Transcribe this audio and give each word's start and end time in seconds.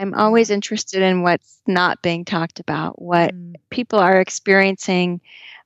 I'm 0.00 0.14
always 0.14 0.48
interested 0.48 1.02
in 1.02 1.22
what's 1.22 1.60
not 1.66 2.00
being 2.00 2.24
talked 2.24 2.58
about, 2.58 3.00
what 3.00 3.34
mm. 3.34 3.54
people 3.68 3.98
are 3.98 4.18
experiencing, 4.18 5.20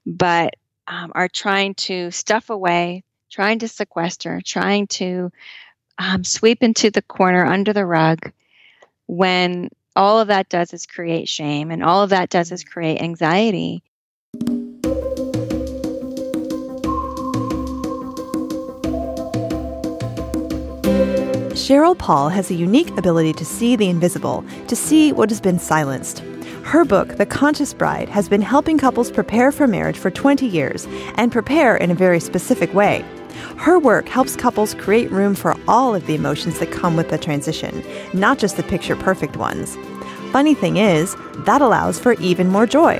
but 0.04 0.54
um, 0.88 1.12
are 1.14 1.28
trying 1.28 1.74
to 1.74 2.10
stuff 2.10 2.50
away, 2.50 3.04
trying 3.30 3.60
to 3.60 3.68
sequester, 3.68 4.40
trying 4.44 4.88
to 4.88 5.30
um, 5.98 6.24
sweep 6.24 6.64
into 6.64 6.90
the 6.90 7.00
corner 7.00 7.46
under 7.46 7.72
the 7.72 7.86
rug 7.86 8.32
when 9.06 9.68
all 9.94 10.18
of 10.18 10.26
that 10.28 10.48
does 10.48 10.72
is 10.72 10.84
create 10.84 11.28
shame 11.28 11.70
and 11.70 11.84
all 11.84 12.02
of 12.02 12.10
that 12.10 12.28
does 12.28 12.50
is 12.50 12.64
create 12.64 13.00
anxiety. 13.00 13.84
Sheryl 21.54 21.96
Paul 21.96 22.30
has 22.30 22.50
a 22.50 22.54
unique 22.54 22.90
ability 22.98 23.32
to 23.34 23.44
see 23.44 23.76
the 23.76 23.88
invisible, 23.88 24.44
to 24.66 24.74
see 24.74 25.12
what 25.12 25.30
has 25.30 25.40
been 25.40 25.60
silenced. 25.60 26.18
Her 26.64 26.84
book, 26.84 27.16
The 27.16 27.26
Conscious 27.26 27.72
Bride, 27.72 28.08
has 28.08 28.28
been 28.28 28.42
helping 28.42 28.76
couples 28.76 29.12
prepare 29.12 29.52
for 29.52 29.68
marriage 29.68 29.96
for 29.96 30.10
20 30.10 30.46
years 30.48 30.88
and 31.14 31.30
prepare 31.30 31.76
in 31.76 31.92
a 31.92 31.94
very 31.94 32.18
specific 32.18 32.74
way. 32.74 33.04
Her 33.56 33.78
work 33.78 34.08
helps 34.08 34.34
couples 34.34 34.74
create 34.74 35.12
room 35.12 35.36
for 35.36 35.54
all 35.68 35.94
of 35.94 36.08
the 36.08 36.16
emotions 36.16 36.58
that 36.58 36.72
come 36.72 36.96
with 36.96 37.10
the 37.10 37.18
transition, 37.18 37.84
not 38.12 38.38
just 38.38 38.56
the 38.56 38.64
picture 38.64 38.96
perfect 38.96 39.36
ones. 39.36 39.76
Funny 40.32 40.54
thing 40.54 40.78
is, 40.78 41.14
that 41.44 41.62
allows 41.62 42.00
for 42.00 42.14
even 42.14 42.48
more 42.48 42.66
joy. 42.66 42.98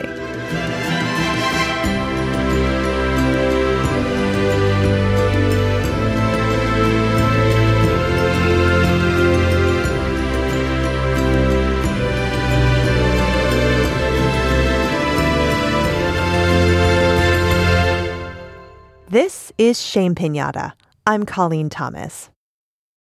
This 19.15 19.53
is 19.59 19.81
Shame 19.81 20.17
Pinata. 20.17 20.73
I'm 21.07 21.25
Colleen 21.25 21.71
Thomas. 21.71 22.31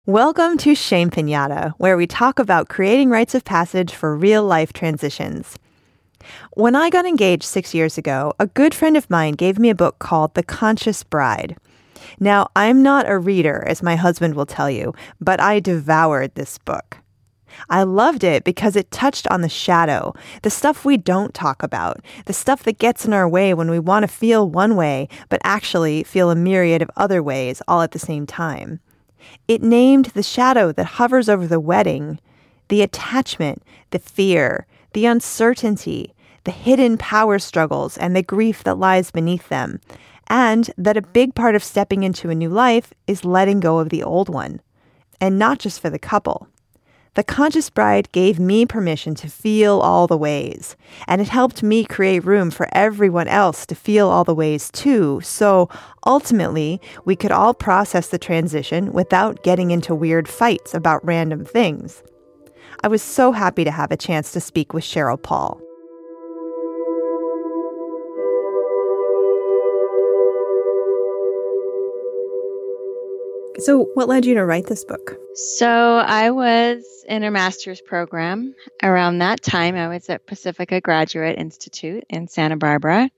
Welcome 0.07 0.57
to 0.57 0.73
Shame 0.73 1.11
Pinata, 1.11 1.73
where 1.77 1.95
we 1.95 2.07
talk 2.07 2.39
about 2.39 2.69
creating 2.69 3.11
rites 3.11 3.35
of 3.35 3.45
passage 3.45 3.93
for 3.93 4.17
real 4.17 4.43
life 4.43 4.73
transitions. 4.73 5.59
When 6.53 6.75
I 6.75 6.89
got 6.89 7.05
engaged 7.05 7.43
six 7.43 7.75
years 7.75 7.99
ago, 7.99 8.33
a 8.39 8.47
good 8.47 8.73
friend 8.73 8.97
of 8.97 9.11
mine 9.11 9.33
gave 9.33 9.59
me 9.59 9.69
a 9.69 9.75
book 9.75 9.99
called 9.99 10.33
The 10.33 10.41
Conscious 10.41 11.03
Bride. 11.03 11.55
Now, 12.19 12.47
I'm 12.55 12.81
not 12.81 13.07
a 13.07 13.19
reader, 13.19 13.63
as 13.67 13.83
my 13.83 13.95
husband 13.95 14.33
will 14.33 14.47
tell 14.47 14.71
you, 14.71 14.95
but 15.19 15.39
I 15.39 15.59
devoured 15.59 16.33
this 16.33 16.57
book. 16.57 16.97
I 17.69 17.83
loved 17.83 18.23
it 18.23 18.43
because 18.43 18.75
it 18.75 18.91
touched 18.91 19.27
on 19.27 19.41
the 19.41 19.49
shadow, 19.49 20.13
the 20.41 20.49
stuff 20.49 20.85
we 20.85 20.97
don't 20.97 21.33
talk 21.33 21.63
about, 21.63 21.99
the 22.25 22.33
stuff 22.33 22.63
that 22.63 22.79
gets 22.79 23.05
in 23.05 23.13
our 23.13 23.27
way 23.27 23.53
when 23.53 23.69
we 23.69 23.79
want 23.79 24.03
to 24.03 24.07
feel 24.07 24.49
one 24.49 24.75
way, 24.75 25.07
but 25.29 25.41
actually 25.43 26.03
feel 26.03 26.29
a 26.29 26.35
myriad 26.35 26.81
of 26.81 26.91
other 26.95 27.21
ways 27.21 27.61
all 27.67 27.81
at 27.81 27.91
the 27.91 27.99
same 27.99 28.25
time. 28.25 28.79
It 29.47 29.61
named 29.61 30.07
the 30.07 30.23
shadow 30.23 30.71
that 30.71 30.85
hovers 30.85 31.29
over 31.29 31.47
the 31.47 31.59
wedding, 31.59 32.19
the 32.69 32.81
attachment, 32.81 33.63
the 33.91 33.99
fear, 33.99 34.65
the 34.93 35.05
uncertainty, 35.05 36.13
the 36.43 36.51
hidden 36.51 36.97
power 36.97 37.37
struggles, 37.39 37.97
and 37.97 38.15
the 38.15 38.23
grief 38.23 38.63
that 38.63 38.79
lies 38.79 39.11
beneath 39.11 39.49
them, 39.49 39.79
and 40.27 40.71
that 40.77 40.97
a 40.97 41.01
big 41.01 41.35
part 41.35 41.55
of 41.55 41.63
stepping 41.63 42.03
into 42.03 42.29
a 42.29 42.35
new 42.35 42.49
life 42.49 42.93
is 43.07 43.25
letting 43.25 43.59
go 43.59 43.79
of 43.79 43.89
the 43.89 44.03
old 44.03 44.29
one. 44.29 44.61
And 45.19 45.37
not 45.37 45.59
just 45.59 45.79
for 45.79 45.89
the 45.89 45.99
couple. 45.99 46.47
The 47.13 47.23
Conscious 47.25 47.69
Bride 47.69 48.09
gave 48.13 48.39
me 48.39 48.65
permission 48.65 49.15
to 49.15 49.27
feel 49.27 49.81
all 49.81 50.07
the 50.07 50.15
ways, 50.15 50.77
and 51.09 51.19
it 51.19 51.27
helped 51.27 51.61
me 51.61 51.83
create 51.83 52.23
room 52.23 52.49
for 52.49 52.69
everyone 52.71 53.27
else 53.27 53.65
to 53.65 53.75
feel 53.75 54.07
all 54.07 54.23
the 54.23 54.33
ways 54.33 54.71
too, 54.71 55.19
so 55.21 55.67
ultimately 56.05 56.79
we 57.03 57.17
could 57.17 57.33
all 57.33 57.53
process 57.53 58.07
the 58.07 58.17
transition 58.17 58.93
without 58.93 59.43
getting 59.43 59.71
into 59.71 59.93
weird 59.93 60.29
fights 60.29 60.73
about 60.73 61.05
random 61.05 61.43
things. 61.43 62.01
I 62.81 62.87
was 62.87 63.01
so 63.01 63.33
happy 63.33 63.65
to 63.65 63.71
have 63.71 63.91
a 63.91 63.97
chance 63.97 64.31
to 64.31 64.39
speak 64.39 64.73
with 64.73 64.85
Sheryl 64.85 65.21
Paul. 65.21 65.59
So, 73.61 73.89
what 73.93 74.07
led 74.07 74.25
you 74.25 74.33
to 74.35 74.45
write 74.45 74.65
this 74.65 74.83
book? 74.83 75.17
So, 75.35 75.97
I 75.97 76.31
was 76.31 76.83
in 77.07 77.23
a 77.23 77.29
master's 77.29 77.79
program. 77.79 78.55
Around 78.81 79.19
that 79.19 79.43
time, 79.43 79.75
I 79.75 79.87
was 79.87 80.09
at 80.09 80.25
Pacifica 80.25 80.81
Graduate 80.81 81.37
Institute 81.37 82.03
in 82.09 82.27
Santa 82.27 82.57
Barbara, 82.57 83.11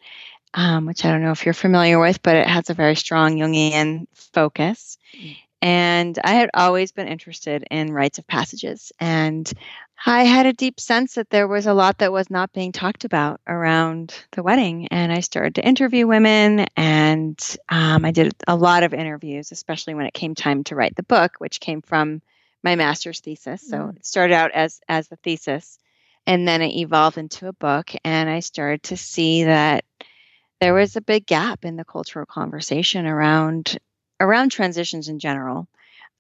um, 0.54 0.86
which 0.86 1.06
I 1.06 1.12
don't 1.12 1.24
know 1.24 1.32
if 1.32 1.46
you're 1.46 1.54
familiar 1.54 1.98
with, 1.98 2.22
but 2.22 2.36
it 2.36 2.48
has 2.48 2.70
a 2.70 2.74
very 2.74 2.96
strong 2.96 3.38
Jungian 3.38 4.08
focus. 4.14 4.98
And 5.64 6.20
I 6.22 6.34
had 6.34 6.50
always 6.54 6.92
been 6.92 7.08
interested 7.08 7.64
in 7.72 7.94
rites 7.94 8.20
of 8.20 8.28
passages. 8.28 8.92
And 9.00 9.50
I 10.06 10.26
had 10.26 10.46
a 10.46 10.52
deep 10.52 10.78
sense 10.78 11.16
that 11.16 11.30
there 11.30 11.48
was 11.48 11.68
a 11.68 11.74
lot 11.74 12.00
that 12.00 12.12
was 12.12 12.30
not 12.30 12.52
being 12.52 12.74
talked 12.74 13.06
about 13.06 13.40
around 13.48 14.14
the 14.34 14.44
wedding. 14.44 14.90
And 14.90 15.10
I 15.10 15.22
started 15.22 15.56
to 15.56 15.66
interview 15.66 16.06
women, 16.06 16.66
and 16.76 17.40
um, 17.70 18.04
I 18.04 18.12
did 18.12 18.34
a 18.46 18.58
lot 18.58 18.84
of 18.84 18.94
interviews, 18.94 19.54
especially 19.54 19.94
when 19.94 20.06
it 20.06 20.14
came 20.14 20.36
time 20.36 20.66
to 20.66 20.76
write 20.76 20.98
the 20.98 21.04
book, 21.04 21.36
which 21.38 21.62
came 21.62 21.82
from 21.82 22.22
my 22.62 22.76
master's 22.76 23.22
thesis. 23.22 23.66
So 23.66 23.78
mm. 23.78 23.96
it 23.96 24.06
started 24.06 24.34
out 24.34 24.52
as 24.52 24.82
as 24.90 25.08
the 25.08 25.16
thesis, 25.16 25.80
and 26.28 26.46
then 26.46 26.62
it 26.62 26.76
evolved 26.76 27.18
into 27.18 27.48
a 27.48 27.54
book. 27.54 27.90
And 28.04 28.30
I 28.30 28.42
started 28.42 28.84
to 28.84 28.98
see 28.98 29.46
that 29.46 29.86
there 30.60 30.74
was 30.74 30.98
a 30.98 31.02
big 31.02 31.26
gap 31.26 31.64
in 31.64 31.78
the 31.78 31.86
cultural 31.86 32.26
conversation 32.26 33.06
around 33.06 33.78
around 34.20 34.50
transitions 34.50 35.10
in 35.10 35.20
general. 35.20 35.68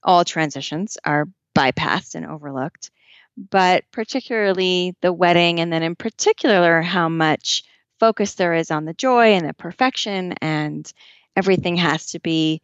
All 0.03 0.25
transitions 0.25 0.97
are 1.05 1.27
bypassed 1.55 2.15
and 2.15 2.25
overlooked 2.25 2.91
but 3.37 3.83
particularly 3.91 4.95
the 5.01 5.13
wedding, 5.13 5.59
and 5.59 5.71
then 5.71 5.83
in 5.83 5.95
particular, 5.95 6.81
how 6.81 7.09
much 7.09 7.63
focus 7.99 8.35
there 8.35 8.53
is 8.53 8.71
on 8.71 8.85
the 8.85 8.93
joy 8.93 9.33
and 9.33 9.47
the 9.47 9.53
perfection, 9.53 10.33
and 10.41 10.91
everything 11.35 11.75
has 11.77 12.07
to 12.07 12.19
be 12.19 12.61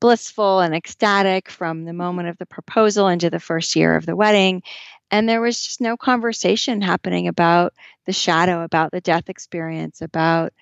blissful 0.00 0.60
and 0.60 0.74
ecstatic 0.74 1.50
from 1.50 1.84
the 1.84 1.92
moment 1.92 2.28
of 2.28 2.38
the 2.38 2.46
proposal 2.46 3.08
into 3.08 3.30
the 3.30 3.40
first 3.40 3.76
year 3.76 3.96
of 3.96 4.06
the 4.06 4.16
wedding. 4.16 4.62
And 5.10 5.28
there 5.28 5.40
was 5.40 5.60
just 5.60 5.80
no 5.80 5.96
conversation 5.96 6.80
happening 6.80 7.28
about 7.28 7.74
the 8.06 8.12
shadow, 8.12 8.62
about 8.62 8.92
the 8.92 9.00
death 9.00 9.28
experience, 9.28 10.00
about 10.00 10.52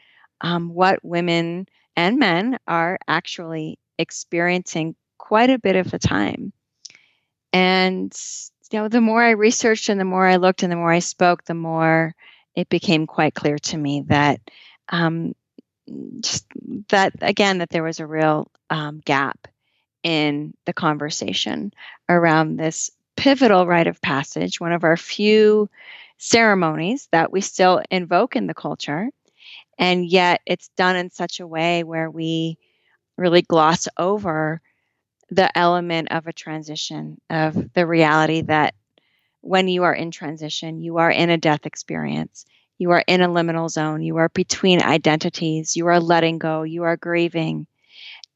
um, 0.40 0.70
what 0.70 1.04
women 1.04 1.66
and 1.96 2.18
men 2.18 2.58
are 2.66 2.98
actually 3.06 3.78
experiencing 3.98 4.94
quite 5.18 5.50
a 5.50 5.58
bit 5.58 5.76
of 5.76 5.90
the 5.90 5.98
time. 5.98 6.52
And 7.52 8.14
you 8.70 8.78
know, 8.78 8.88
the 8.88 9.00
more 9.00 9.22
I 9.22 9.30
researched 9.30 9.88
and 9.88 10.00
the 10.00 10.04
more 10.04 10.26
I 10.26 10.36
looked 10.36 10.62
and 10.62 10.70
the 10.70 10.76
more 10.76 10.92
I 10.92 10.98
spoke, 10.98 11.44
the 11.44 11.54
more 11.54 12.14
it 12.54 12.68
became 12.68 13.06
quite 13.06 13.34
clear 13.34 13.58
to 13.58 13.76
me 13.76 14.02
that 14.08 14.40
um, 14.88 15.34
just 16.20 16.46
that 16.88 17.14
again 17.20 17.58
that 17.58 17.70
there 17.70 17.82
was 17.82 18.00
a 18.00 18.06
real 18.06 18.50
um, 18.70 19.00
gap 19.04 19.48
in 20.02 20.54
the 20.64 20.72
conversation 20.72 21.72
around 22.08 22.56
this 22.56 22.90
pivotal 23.16 23.66
rite 23.66 23.86
of 23.86 24.00
passage, 24.00 24.60
one 24.60 24.72
of 24.72 24.84
our 24.84 24.96
few 24.96 25.68
ceremonies 26.18 27.08
that 27.12 27.32
we 27.32 27.40
still 27.40 27.82
invoke 27.90 28.36
in 28.36 28.46
the 28.46 28.54
culture, 28.54 29.08
and 29.78 30.06
yet 30.06 30.40
it's 30.46 30.68
done 30.76 30.96
in 30.96 31.10
such 31.10 31.40
a 31.40 31.46
way 31.46 31.84
where 31.84 32.10
we 32.10 32.58
really 33.18 33.42
gloss 33.42 33.88
over 33.98 34.60
the 35.30 35.56
element 35.58 36.10
of 36.10 36.26
a 36.26 36.32
transition, 36.32 37.20
of 37.28 37.72
the 37.74 37.86
reality 37.86 38.42
that 38.42 38.74
when 39.40 39.68
you 39.68 39.82
are 39.84 39.94
in 39.94 40.10
transition, 40.10 40.80
you 40.80 40.98
are 40.98 41.10
in 41.10 41.30
a 41.30 41.36
death 41.36 41.66
experience. 41.66 42.46
You 42.78 42.92
are 42.92 43.04
in 43.06 43.20
a 43.20 43.28
liminal 43.28 43.68
zone. 43.68 44.02
You 44.02 44.16
are 44.18 44.28
between 44.30 44.82
identities. 44.82 45.76
You 45.76 45.88
are 45.88 46.00
letting 46.00 46.38
go. 46.38 46.62
You 46.62 46.84
are 46.84 46.96
grieving. 46.96 47.66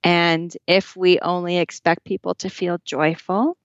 And 0.05 0.55
if 0.67 0.97
we 0.97 1.21
only 1.21 1.59
expect 1.59 2.05
people 2.05 2.35
to 2.37 2.51
feel 2.51 2.79
joyful, 2.85 3.57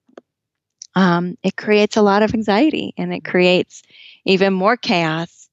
um, 0.96 1.38
it 1.44 1.56
creates 1.56 1.98
a 1.98 2.02
lot 2.02 2.24
of 2.24 2.34
anxiety 2.34 2.94
and 2.98 3.14
it 3.14 3.24
creates 3.24 3.84
even 4.26 4.54
more 4.54 4.78
chaos 4.78 5.50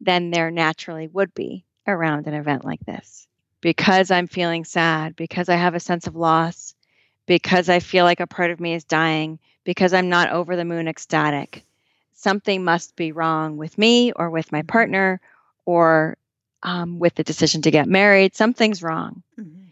than 0.00 0.30
there 0.30 0.50
naturally 0.50 1.08
would 1.08 1.34
be 1.34 1.64
around 1.86 2.26
an 2.26 2.34
event 2.34 2.64
like 2.64 2.80
this. 2.86 3.26
Because 3.62 4.10
I'm 4.10 4.26
feeling 4.26 4.64
sad, 4.66 5.16
because 5.16 5.48
I 5.48 5.54
have 5.56 5.74
a 5.74 5.80
sense 5.80 6.06
of 6.06 6.16
loss, 6.16 6.74
because 7.26 7.70
I 7.70 7.78
feel 7.78 8.04
like 8.04 8.20
a 8.20 8.26
part 8.26 8.50
of 8.50 8.60
me 8.60 8.74
is 8.74 8.84
dying, 8.84 9.38
because 9.64 9.94
I'm 9.94 10.10
not 10.10 10.30
over 10.30 10.56
the 10.56 10.66
moon 10.66 10.88
ecstatic. 10.88 11.64
Something 12.12 12.64
must 12.64 12.94
be 12.96 13.12
wrong 13.12 13.56
with 13.56 13.78
me 13.78 14.12
or 14.12 14.28
with 14.28 14.52
my 14.52 14.62
partner 14.62 15.20
or 15.64 16.18
um, 16.62 16.98
with 16.98 17.14
the 17.14 17.24
decision 17.24 17.62
to 17.62 17.70
get 17.70 17.88
married. 17.88 18.34
Something's 18.34 18.82
wrong. 18.82 19.22
Mm-hmm. 19.40 19.62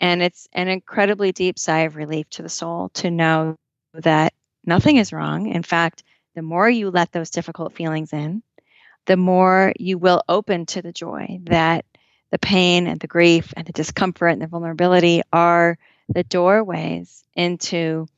And 0.00 0.22
it's 0.22 0.48
an 0.52 0.68
incredibly 0.68 1.32
deep 1.32 1.58
sigh 1.58 1.80
of 1.80 1.96
relief 1.96 2.28
to 2.30 2.42
the 2.42 2.48
soul 2.48 2.88
to 2.94 3.10
know 3.10 3.56
that 3.94 4.32
nothing 4.64 4.96
is 4.96 5.12
wrong. 5.12 5.48
In 5.48 5.62
fact, 5.62 6.02
the 6.34 6.42
more 6.42 6.68
you 6.68 6.90
let 6.90 7.12
those 7.12 7.30
difficult 7.30 7.74
feelings 7.74 8.12
in, 8.12 8.42
the 9.06 9.16
more 9.16 9.72
you 9.78 9.98
will 9.98 10.22
open 10.28 10.66
to 10.66 10.82
the 10.82 10.92
joy 10.92 11.40
that 11.44 11.84
the 12.32 12.38
pain 12.38 12.88
and 12.88 12.98
the 12.98 13.06
grief 13.06 13.54
and 13.56 13.66
the 13.66 13.72
discomfort 13.72 14.32
and 14.32 14.42
the 14.42 14.48
vulnerability 14.48 15.22
are 15.32 15.78
the 16.08 16.24
doorways 16.24 17.22
into 17.36 18.08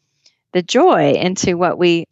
the 0.53 0.63
joy, 0.63 1.13
into 1.13 1.59
what 1.59 1.77
we 1.77 2.07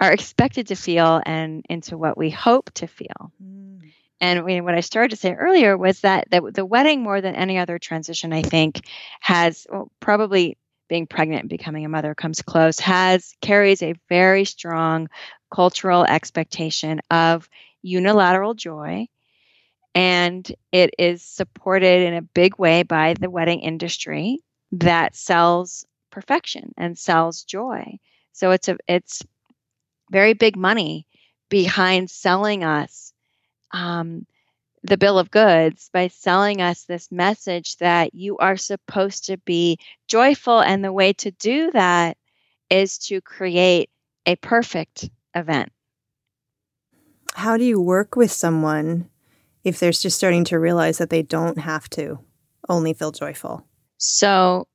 are 0.00 0.12
expected 0.12 0.68
to 0.68 0.74
feel 0.74 1.20
and 1.24 1.64
into 1.68 1.96
what 1.96 2.18
we 2.18 2.30
hope 2.30 2.70
to 2.72 2.86
feel. 2.86 3.32
Mm. 3.42 3.92
And 4.18 4.64
what 4.64 4.74
I 4.74 4.80
started 4.80 5.10
to 5.10 5.16
say 5.16 5.34
earlier 5.34 5.76
was 5.76 6.00
that 6.00 6.28
the, 6.30 6.50
the 6.52 6.64
wedding, 6.64 7.02
more 7.02 7.20
than 7.20 7.34
any 7.34 7.58
other 7.58 7.78
transition, 7.78 8.32
I 8.32 8.40
think, 8.42 8.80
has 9.20 9.66
well, 9.70 9.90
probably 10.00 10.56
being 10.88 11.06
pregnant 11.06 11.42
and 11.42 11.50
becoming 11.50 11.84
a 11.84 11.88
mother 11.90 12.14
comes 12.14 12.40
close, 12.40 12.80
has 12.80 13.34
carries 13.42 13.82
a 13.82 13.94
very 14.08 14.46
strong 14.46 15.08
cultural 15.50 16.04
expectation 16.04 17.00
of 17.10 17.48
unilateral 17.82 18.54
joy. 18.54 19.06
And 19.96 20.46
it 20.72 20.90
is 20.98 21.22
supported 21.22 22.02
in 22.02 22.12
a 22.12 22.20
big 22.20 22.58
way 22.58 22.82
by 22.82 23.14
the 23.18 23.30
wedding 23.30 23.60
industry 23.60 24.40
that 24.72 25.16
sells 25.16 25.86
perfection 26.10 26.74
and 26.76 26.98
sells 26.98 27.44
joy. 27.44 27.98
So 28.32 28.50
it's 28.50 28.68
a 28.68 28.76
it's 28.86 29.22
very 30.10 30.34
big 30.34 30.54
money 30.54 31.06
behind 31.48 32.10
selling 32.10 32.62
us 32.62 33.14
um, 33.72 34.26
the 34.82 34.98
bill 34.98 35.18
of 35.18 35.30
goods 35.30 35.88
by 35.94 36.08
selling 36.08 36.60
us 36.60 36.84
this 36.84 37.10
message 37.10 37.76
that 37.78 38.14
you 38.14 38.36
are 38.36 38.58
supposed 38.58 39.24
to 39.26 39.38
be 39.38 39.78
joyful. 40.08 40.60
And 40.60 40.84
the 40.84 40.92
way 40.92 41.14
to 41.14 41.30
do 41.30 41.70
that 41.72 42.18
is 42.68 42.98
to 42.98 43.22
create 43.22 43.88
a 44.26 44.36
perfect 44.36 45.08
event. 45.34 45.72
How 47.34 47.56
do 47.56 47.64
you 47.64 47.80
work 47.80 48.14
with 48.14 48.30
someone 48.30 49.08
if 49.66 49.80
they're 49.80 49.90
just 49.90 50.16
starting 50.16 50.44
to 50.44 50.60
realize 50.60 50.98
that 50.98 51.10
they 51.10 51.22
don't 51.22 51.58
have 51.58 51.90
to 51.90 52.20
only 52.68 52.92
feel 52.92 53.10
joyful? 53.10 53.66
So 53.98 54.68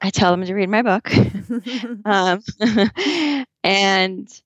I 0.00 0.10
tell 0.10 0.30
them 0.30 0.44
to 0.44 0.54
read 0.54 0.68
my 0.68 0.82
book. 0.82 1.10
um, 2.04 2.42
and 3.64 4.42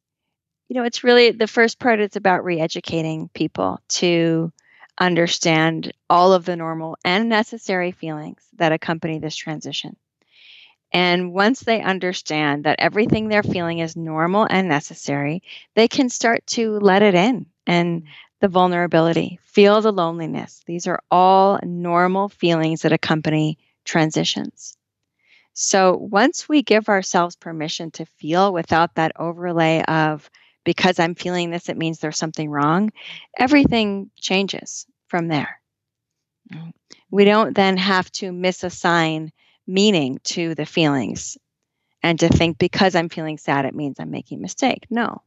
you 0.69 0.76
know, 0.76 0.84
it's 0.84 1.02
really 1.02 1.32
the 1.32 1.49
first 1.49 1.81
part 1.81 1.99
it's 1.99 2.14
about 2.14 2.44
re 2.44 2.61
educating 2.61 3.29
people 3.34 3.81
to 3.88 4.52
understand 5.00 5.93
all 6.08 6.32
of 6.32 6.44
the 6.44 6.55
normal 6.55 6.96
and 7.05 7.28
necessary 7.28 7.90
feelings 7.90 8.40
that 8.58 8.70
accompany 8.70 9.19
this 9.19 9.35
transition. 9.35 9.96
And 10.93 11.32
once 11.32 11.61
they 11.61 11.82
understand 11.82 12.64
that 12.64 12.78
everything 12.78 13.28
they're 13.28 13.43
feeling 13.43 13.81
is 13.81 13.96
normal 13.96 14.46
and 14.49 14.69
necessary, 14.69 15.43
they 15.75 15.88
can 15.88 16.08
start 16.08 16.46
to 16.49 16.78
let 16.78 17.02
it 17.02 17.17
in 17.17 17.46
and 17.67 18.05
the 18.42 18.48
vulnerability, 18.48 19.38
feel 19.44 19.80
the 19.80 19.92
loneliness. 19.92 20.62
These 20.66 20.88
are 20.88 21.00
all 21.12 21.60
normal 21.62 22.28
feelings 22.28 22.82
that 22.82 22.92
accompany 22.92 23.56
transitions. 23.84 24.76
So 25.52 25.96
once 25.96 26.48
we 26.48 26.62
give 26.62 26.88
ourselves 26.88 27.36
permission 27.36 27.92
to 27.92 28.04
feel 28.04 28.52
without 28.52 28.96
that 28.96 29.12
overlay 29.16 29.82
of 29.82 30.28
because 30.64 30.98
I'm 30.98 31.14
feeling 31.14 31.50
this, 31.50 31.68
it 31.68 31.76
means 31.76 32.00
there's 32.00 32.18
something 32.18 32.50
wrong, 32.50 32.90
everything 33.38 34.10
changes 34.16 34.86
from 35.06 35.28
there. 35.28 35.60
We 37.12 37.24
don't 37.24 37.54
then 37.54 37.76
have 37.76 38.10
to 38.12 38.32
misassign 38.32 39.30
meaning 39.68 40.18
to 40.24 40.56
the 40.56 40.66
feelings 40.66 41.38
and 42.02 42.18
to 42.18 42.28
think 42.28 42.58
because 42.58 42.96
I'm 42.96 43.08
feeling 43.08 43.38
sad, 43.38 43.66
it 43.66 43.74
means 43.74 44.00
I'm 44.00 44.10
making 44.10 44.38
a 44.38 44.42
mistake. 44.42 44.86
No, 44.90 45.22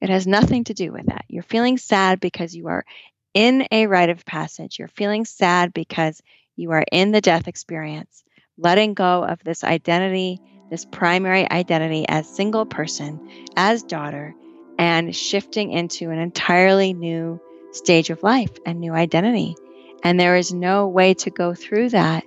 it 0.00 0.10
has 0.10 0.26
nothing 0.26 0.64
to 0.64 0.74
do 0.74 0.92
with 0.92 1.06
that. 1.06 1.24
You're 1.28 1.42
feeling 1.42 1.78
sad 1.78 2.20
because 2.20 2.54
you 2.54 2.68
are 2.68 2.84
in 3.32 3.66
a 3.70 3.86
rite 3.86 4.10
of 4.10 4.24
passage. 4.24 4.78
You're 4.78 4.88
feeling 4.88 5.24
sad 5.24 5.72
because 5.72 6.22
you 6.56 6.70
are 6.72 6.84
in 6.92 7.10
the 7.10 7.20
death 7.20 7.48
experience, 7.48 8.22
letting 8.56 8.94
go 8.94 9.24
of 9.24 9.42
this 9.42 9.64
identity, 9.64 10.40
this 10.70 10.84
primary 10.84 11.50
identity 11.50 12.06
as 12.08 12.28
single 12.28 12.66
person, 12.66 13.28
as 13.56 13.82
daughter, 13.82 14.34
and 14.78 15.14
shifting 15.14 15.72
into 15.72 16.10
an 16.10 16.18
entirely 16.18 16.92
new 16.92 17.40
stage 17.72 18.10
of 18.10 18.22
life 18.22 18.52
and 18.64 18.80
new 18.80 18.92
identity. 18.92 19.56
And 20.02 20.18
there 20.18 20.36
is 20.36 20.52
no 20.52 20.86
way 20.88 21.14
to 21.14 21.30
go 21.30 21.54
through 21.54 21.90
that 21.90 22.24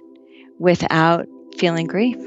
without 0.60 1.28
feeling 1.58 1.88
grief. 1.88 2.18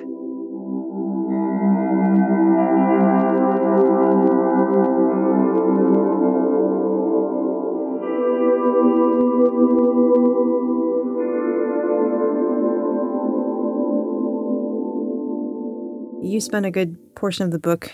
You 16.22 16.40
spent 16.40 16.66
a 16.66 16.70
good 16.70 17.14
portion 17.16 17.44
of 17.44 17.50
the 17.50 17.58
book 17.58 17.92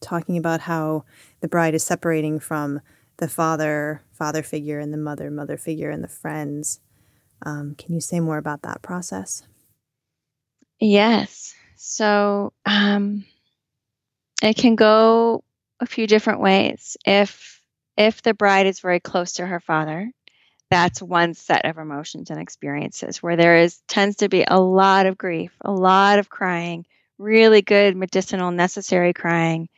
talking 0.00 0.36
about 0.36 0.60
how 0.60 1.04
the 1.40 1.48
bride 1.48 1.74
is 1.74 1.82
separating 1.82 2.38
from 2.38 2.80
the 3.16 3.28
father 3.28 4.02
father 4.12 4.42
figure 4.42 4.78
and 4.78 4.92
the 4.92 4.98
mother 4.98 5.30
mother 5.30 5.56
figure 5.56 5.90
and 5.90 6.04
the 6.04 6.08
friends. 6.08 6.80
Um, 7.44 7.74
can 7.78 7.94
you 7.94 8.00
say 8.00 8.20
more 8.20 8.38
about 8.38 8.62
that 8.62 8.82
process? 8.82 9.44
Yes. 10.78 11.54
So 11.76 12.52
um, 12.66 13.24
it 14.42 14.56
can 14.56 14.74
go 14.74 15.44
a 15.80 15.86
few 15.86 16.06
different 16.06 16.40
ways. 16.40 16.96
If 17.06 17.62
if 17.96 18.22
the 18.22 18.34
bride 18.34 18.66
is 18.66 18.80
very 18.80 19.00
close 19.00 19.32
to 19.34 19.46
her 19.46 19.60
father, 19.60 20.10
that's 20.70 21.02
one 21.02 21.34
set 21.34 21.66
of 21.66 21.78
emotions 21.78 22.30
and 22.30 22.40
experiences 22.40 23.22
where 23.22 23.36
there 23.36 23.56
is 23.56 23.82
tends 23.88 24.16
to 24.16 24.28
be 24.28 24.44
a 24.46 24.60
lot 24.60 25.06
of 25.06 25.18
grief, 25.18 25.52
a 25.62 25.72
lot 25.72 26.18
of 26.18 26.30
crying, 26.30 26.86
really 27.18 27.60
good 27.60 27.96
medicinal 27.96 28.52
necessary 28.52 29.12
crying 29.12 29.68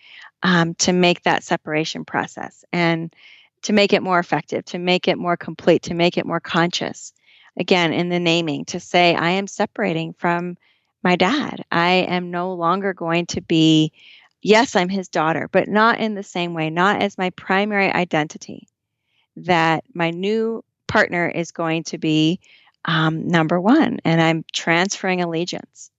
um, 0.43 0.75
to 0.75 0.93
make 0.93 1.23
that 1.23 1.43
separation 1.43 2.05
process 2.05 2.65
and 2.73 3.15
to 3.62 3.73
make 3.73 3.93
it 3.93 4.03
more 4.03 4.19
effective, 4.19 4.65
to 4.67 4.79
make 4.79 5.09
it 5.09 5.17
more 5.17 5.37
complete, 5.37 5.83
to 5.83 5.94
make 5.94 6.19
it 6.19 6.27
more 6.27 6.41
conscious. 6.41 7.12
Again, 7.56 7.93
in 7.93 8.09
the 8.09 8.21
naming, 8.21 8.65
to 8.67 8.81
say, 8.81 9.15
I 9.15 9.31
am 9.31 9.47
separating 9.47 10.15
from 10.15 10.56
my 11.03 11.17
dad. 11.17 11.65
I 11.71 12.06
am 12.09 12.31
no 12.31 12.55
longer 12.55 12.93
going 12.93 13.27
to 13.27 13.41
be, 13.41 13.93
yes, 14.41 14.77
I'm 14.77 14.88
his 14.88 15.09
daughter, 15.09 15.49
but 15.50 15.69
not 15.69 16.00
in 16.00 16.15
the 16.15 16.23
same 16.23 16.55
way, 16.55 16.71
not 16.71 17.03
as 17.03 17.19
my 17.19 17.31
primary 17.31 17.91
identity. 17.91 18.69
That 19.37 19.85
my 19.95 20.11
new 20.11 20.62
partner 20.92 21.26
is 21.26 21.52
going 21.52 21.84
to 21.84 21.96
be 21.96 22.38
um, 22.84 23.26
number 23.26 23.58
one, 23.58 23.99
and 24.04 24.20
I'm 24.20 24.44
transferring 24.52 25.22
allegiance. 25.22 25.90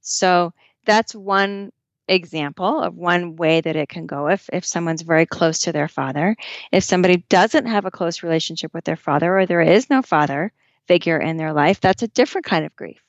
So 0.00 0.52
that's 0.84 1.12
one 1.12 1.72
example 2.06 2.80
of 2.80 2.94
one 2.94 3.34
way 3.34 3.60
that 3.60 3.74
it 3.74 3.88
can 3.88 4.06
go 4.06 4.28
if 4.28 4.48
if 4.52 4.64
someone's 4.64 5.02
very 5.02 5.26
close 5.26 5.58
to 5.60 5.72
their 5.72 5.88
father. 5.88 6.36
If 6.70 6.84
somebody 6.84 7.16
doesn't 7.28 7.66
have 7.66 7.84
a 7.84 7.90
close 7.90 8.22
relationship 8.22 8.72
with 8.72 8.84
their 8.84 8.96
father 8.96 9.36
or 9.36 9.44
there 9.44 9.60
is 9.60 9.90
no 9.90 10.02
father 10.02 10.52
figure 10.86 11.18
in 11.18 11.36
their 11.36 11.52
life 11.52 11.80
that's 11.80 12.04
a 12.04 12.08
different 12.08 12.46
kind 12.46 12.64
of 12.64 12.76
grief 12.76 13.02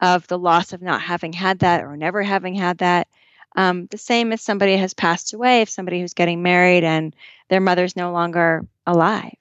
of 0.00 0.26
the 0.26 0.38
loss 0.38 0.72
of 0.72 0.80
not 0.80 1.02
having 1.02 1.34
had 1.34 1.58
that 1.58 1.84
or 1.84 1.98
never 1.98 2.22
having 2.22 2.54
had 2.54 2.78
that. 2.78 3.08
Um, 3.54 3.86
the 3.90 3.98
same 3.98 4.32
as 4.32 4.40
somebody 4.40 4.78
has 4.78 4.94
passed 4.94 5.34
away 5.34 5.60
if 5.60 5.68
somebody 5.68 6.00
who's 6.00 6.14
getting 6.14 6.42
married 6.42 6.82
and 6.82 7.14
their 7.50 7.60
mother's 7.60 7.94
no 7.94 8.10
longer 8.10 8.66
alive 8.86 9.36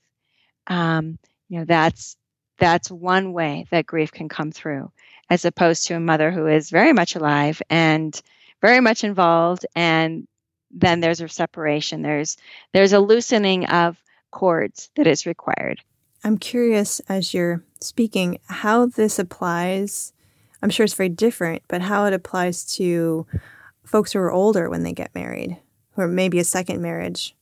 um, 0.68 1.18
you 1.50 1.60
know 1.60 1.66
that's 1.66 2.16
that's 2.58 2.92
one 2.92 3.34
way 3.34 3.66
that 3.72 3.86
grief 3.86 4.12
can 4.12 4.30
come 4.30 4.52
through 4.52 4.92
as 5.30 5.46
opposed 5.46 5.86
to 5.88 5.96
a 5.96 6.00
mother 6.00 6.32
who 6.32 6.48
is 6.48 6.70
very 6.70 6.94
much 6.94 7.16
alive 7.16 7.62
and 7.70 8.22
very 8.62 8.80
much 8.80 9.04
involved 9.04 9.66
and 9.76 10.28
then 10.74 11.02
there's 11.02 11.20
a 11.20 11.28
separation. 11.28 12.02
There's 12.02 12.38
there's 12.74 12.94
a 12.94 13.00
loosening 13.00 13.66
of 13.66 14.02
cords 14.32 14.90
that 14.96 15.08
is 15.08 15.26
required. 15.26 15.82
I'm 16.24 16.38
curious 16.38 17.02
as 17.10 17.34
you're 17.34 17.64
speaking 17.84 18.40
how 18.48 18.86
this 18.86 19.20
applies 19.20 20.14
i'm 20.62 20.70
sure 20.70 20.84
it's 20.84 20.94
very 20.94 21.10
different 21.10 21.64
but 21.68 21.82
how 21.82 22.06
it 22.06 22.14
applies 22.14 22.64
to 22.64 23.26
folks 23.84 24.14
who 24.14 24.20
are 24.20 24.32
older 24.32 24.70
when 24.70 24.84
they 24.84 24.94
get 24.94 25.14
married 25.16 25.58
or 25.98 26.08
maybe 26.08 26.40
a 26.40 26.44
second 26.44 26.82
marriage 26.82 27.36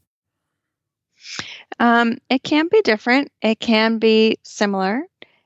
um, 1.79 2.17
it 2.29 2.43
can 2.43 2.67
be 2.69 2.81
different 2.81 3.31
it 3.41 3.59
can 3.59 3.99
be 3.99 4.37
similar 4.43 5.03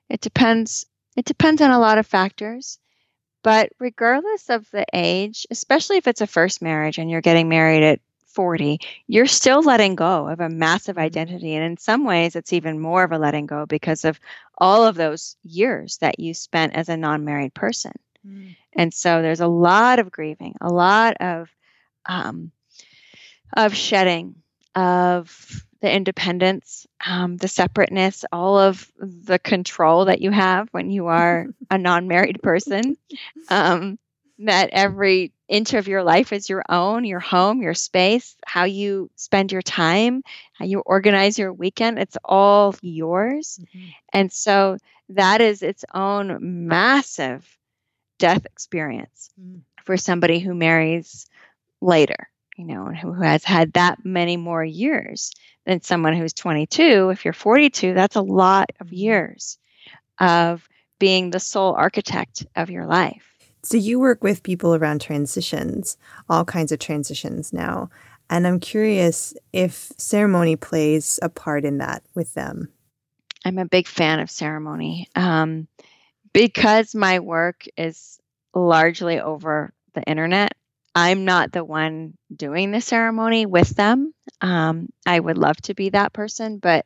it 0.10 0.22
depends 0.22 0.86
it 1.15 1.25
depends 1.25 1.62
on 1.62 1.72
a 1.72 1.80
lot 1.80 1.98
of 1.98 2.08
factors 2.08 2.80
but 3.44 3.74
regardless 3.77 4.50
of 4.50 4.72
the 4.72 4.86
age, 4.94 5.46
especially 5.51 5.98
if 5.98 6.08
it's 6.08 6.22
a 6.22 6.27
first 6.27 6.62
marriage 6.62 6.98
and 6.98 7.12
you're 7.12 7.22
getting 7.22 7.50
married 7.50 7.84
at 7.84 8.00
40, 8.27 8.80
you're 9.08 9.27
still 9.27 9.62
letting 9.62 9.96
go 9.96 10.27
of 10.27 10.39
a 10.39 10.50
massive 10.50 10.98
identity. 10.98 11.53
And 11.53 11.63
in 11.63 11.77
some 11.77 12.06
ways, 12.06 12.36
it's 12.36 12.53
even 12.53 12.80
more 12.80 13.03
of 13.03 13.12
a 13.12 13.20
letting 13.20 13.46
go 13.46 13.65
because 13.65 14.06
of 14.06 14.20
all 14.58 14.86
of 14.86 14.96
those 14.96 15.36
years 15.44 15.98
that 15.98 16.20
you 16.20 16.34
spent 16.34 16.74
as 16.74 16.89
a 16.89 16.98
non 16.98 17.25
married 17.25 17.53
person. 17.53 17.92
Mm. 18.25 18.56
And 18.72 18.94
so 18.94 19.22
there's 19.22 19.42
a 19.42 19.48
lot 19.48 20.00
of 20.00 20.10
grieving, 20.10 20.56
a 20.62 20.72
lot 20.72 21.18
of, 21.20 21.53
um, 22.06 22.51
of 23.56 23.75
shedding, 23.75 24.36
of 24.74 25.68
the 25.84 25.94
independence, 25.94 26.88
um, 27.06 27.36
the 27.36 27.50
separateness, 27.50 28.24
all 28.32 28.58
of 28.58 28.90
the 28.98 29.38
control 29.38 30.06
that 30.06 30.22
you 30.22 30.32
have 30.32 30.70
when 30.72 30.90
you 30.90 31.08
are 31.08 31.48
a 31.70 31.78
non 31.78 32.08
married 32.08 32.42
person. 32.42 32.98
Um, 33.50 34.00
that 34.40 34.70
every 34.72 35.32
inch 35.48 35.74
of 35.74 35.88
your 35.88 36.04
life 36.04 36.34
is 36.34 36.50
your 36.50 36.63
own, 36.68 37.04
your 37.04 37.20
home, 37.20 37.62
your 37.62 37.74
space, 37.74 38.36
how 38.46 38.63
you 38.63 39.12
spend 39.16 39.52
your 39.52 39.62
time, 39.62 40.24
how 40.54 40.66
you 40.66 40.80
organize 40.80 41.38
your 41.38 41.54
weekend, 41.54 42.00
it's 42.00 42.18
all 42.24 42.74
yours. 42.82 43.60
Mm-hmm. 43.62 43.90
And 44.13 44.32
so 44.32 44.78
that 45.10 45.42
is 45.42 45.62
its 45.62 45.86
own 45.94 46.68
massive 46.68 47.46
death 48.20 48.46
experience 48.46 49.30
mm. 49.40 49.62
for 49.84 49.98
somebody 49.98 50.40
who 50.40 50.56
marries 50.56 51.28
later, 51.80 52.30
you 52.57 52.65
know, 52.65 52.88
and 52.88 52.98
who 52.98 53.13
has 53.13 53.43
had 53.43 53.74
that 53.74 54.05
many 54.05 54.38
more 54.38 54.63
years 54.63 55.31
than 55.65 55.81
someone 55.81 56.13
who's 56.13 56.33
22. 56.33 57.10
If 57.10 57.25
you're 57.25 57.33
42, 57.33 57.93
that's 57.93 58.15
a 58.15 58.22
lot 58.22 58.72
of 58.79 58.88
mm-hmm. 58.88 58.95
years 58.95 59.57
of 60.19 60.67
being 61.00 61.31
the 61.31 61.39
sole 61.39 61.74
architect 61.74 62.45
of 62.55 62.69
your 62.69 62.86
life. 62.86 63.33
So 63.63 63.77
you 63.77 64.00
work 64.00 64.24
with 64.24 64.43
people 64.43 64.75
around 64.75 65.01
transitions, 65.01 65.98
all 66.29 66.43
kinds 66.43 66.72
of 66.72 66.79
transitions 66.79 67.53
now. 67.53 67.89
And 68.29 68.45
I'm 68.45 68.60
curious 68.60 69.33
if 69.53 69.91
ceremony 69.98 70.55
plays 70.55 71.19
a 71.22 71.29
part 71.29 71.65
in 71.65 71.77
that 71.77 72.03
with 72.13 72.33
them. 72.33 72.69
I'm 73.45 73.57
a 73.57 73.65
big 73.65 73.88
fan 73.88 74.19
of 74.19 74.31
ceremony 74.31 75.10
um, 75.15 75.67
because 76.33 76.95
my 76.95 77.19
work 77.19 77.65
is 77.77 78.19
largely 78.53 79.19
over 79.19 79.74
the 79.93 80.03
internet. 80.03 80.53
I'm 80.95 81.25
not 81.25 81.51
the 81.51 81.63
one 81.63 82.17
doing 82.35 82.71
the 82.71 82.81
ceremony 82.81 83.45
with 83.45 83.69
them. 83.69 84.13
Um, 84.41 84.89
I 85.05 85.19
would 85.19 85.38
love 85.38 85.57
to 85.63 85.73
be 85.73 85.89
that 85.89 86.13
person, 86.13 86.59
but 86.59 86.85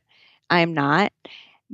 I'm 0.50 0.74
not. 0.74 1.12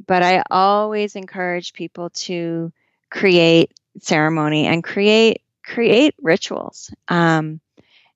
But 0.08 0.24
I 0.24 0.44
always 0.50 1.16
encourage 1.16 1.74
people 1.74 2.10
to 2.12 2.72
create 3.12 3.72
ceremony 4.02 4.66
and 4.66 4.84
create 4.84 5.42
create 5.64 6.16
rituals. 6.22 6.92
Um, 7.08 7.62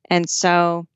and 0.10 0.30
so, 0.30 0.88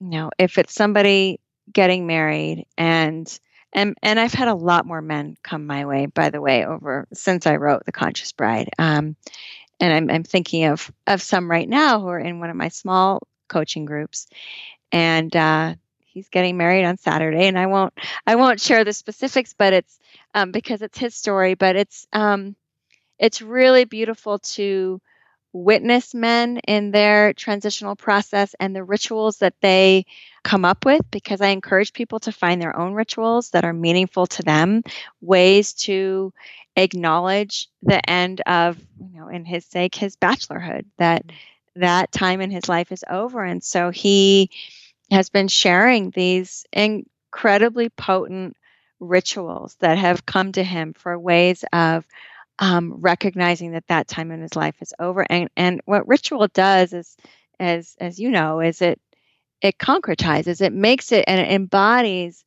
you 0.00 0.08
know, 0.10 0.30
if 0.38 0.58
it's 0.58 0.74
somebody 0.74 1.40
getting 1.72 2.06
married 2.06 2.66
and 2.78 3.38
and 3.72 3.96
and 4.02 4.18
I've 4.18 4.32
had 4.32 4.48
a 4.48 4.54
lot 4.54 4.86
more 4.86 5.02
men 5.02 5.36
come 5.42 5.66
my 5.66 5.84
way, 5.84 6.06
by 6.06 6.30
the 6.30 6.40
way, 6.40 6.64
over 6.64 7.06
since 7.12 7.46
I 7.46 7.56
wrote 7.56 7.84
The 7.84 7.92
Conscious 7.92 8.32
Bride. 8.32 8.70
Um, 8.78 9.16
and 9.80 9.92
I'm, 9.92 10.10
I'm 10.14 10.24
thinking 10.24 10.64
of 10.64 10.90
of 11.06 11.22
some 11.22 11.50
right 11.50 11.68
now 11.68 12.00
who 12.00 12.08
are 12.08 12.18
in 12.18 12.40
one 12.40 12.50
of 12.50 12.56
my 12.56 12.68
small 12.68 13.22
coaching 13.48 13.84
groups, 13.84 14.26
and 14.92 15.34
uh, 15.34 15.74
he's 16.04 16.28
getting 16.28 16.56
married 16.56 16.84
on 16.84 16.96
Saturday, 16.96 17.46
and 17.46 17.58
I 17.58 17.66
won't 17.66 17.94
I 18.26 18.36
won't 18.36 18.60
share 18.60 18.84
the 18.84 18.92
specifics, 18.92 19.54
but 19.56 19.72
it's 19.72 19.98
um, 20.34 20.52
because 20.52 20.82
it's 20.82 20.98
his 20.98 21.14
story, 21.14 21.54
but 21.54 21.76
it's 21.76 22.06
um, 22.12 22.56
it's 23.18 23.42
really 23.42 23.84
beautiful 23.84 24.38
to 24.38 25.00
witness 25.56 26.14
men 26.14 26.58
in 26.68 26.90
their 26.90 27.32
transitional 27.32 27.96
process 27.96 28.54
and 28.60 28.76
the 28.76 28.84
rituals 28.84 29.38
that 29.38 29.54
they 29.62 30.04
come 30.44 30.64
up 30.64 30.84
with 30.84 31.00
because 31.10 31.40
I 31.40 31.48
encourage 31.48 31.92
people 31.92 32.20
to 32.20 32.32
find 32.32 32.60
their 32.60 32.78
own 32.78 32.92
rituals 32.92 33.50
that 33.50 33.64
are 33.64 33.72
meaningful 33.72 34.26
to 34.26 34.42
them, 34.42 34.82
ways 35.20 35.72
to 35.74 36.32
acknowledge 36.76 37.68
the 37.82 38.08
end 38.08 38.42
of, 38.42 38.78
you 39.00 39.18
know, 39.18 39.28
in 39.28 39.44
his 39.44 39.64
sake, 39.64 39.94
his 39.94 40.16
bachelorhood, 40.16 40.84
that 40.98 41.26
mm-hmm. 41.26 41.80
that 41.80 42.12
time 42.12 42.40
in 42.40 42.50
his 42.50 42.68
life 42.68 42.92
is 42.92 43.04
over. 43.08 43.42
And 43.42 43.64
so 43.64 43.90
he 43.90 44.50
has 45.10 45.30
been 45.30 45.48
sharing 45.48 46.10
these 46.10 46.66
incredibly 46.72 47.88
potent 47.88 48.56
rituals 49.00 49.76
that 49.80 49.98
have 49.98 50.26
come 50.26 50.52
to 50.52 50.62
him 50.62 50.92
for 50.92 51.18
ways 51.18 51.64
of 51.72 52.06
um, 52.58 52.94
recognizing 53.00 53.72
that 53.72 53.86
that 53.88 54.08
time 54.08 54.30
in 54.30 54.40
his 54.40 54.56
life 54.56 54.76
is 54.80 54.94
over. 54.98 55.26
And 55.28 55.50
and 55.56 55.80
what 55.84 56.08
ritual 56.08 56.48
does 56.48 56.92
is, 56.92 57.16
as 57.60 57.96
as 58.00 58.18
you 58.18 58.30
know, 58.30 58.60
is 58.60 58.82
it 58.82 59.00
it 59.60 59.78
concretizes, 59.78 60.60
it 60.60 60.72
makes 60.72 61.12
it 61.12 61.24
and 61.26 61.40
it 61.40 61.50
embodies 61.50 62.44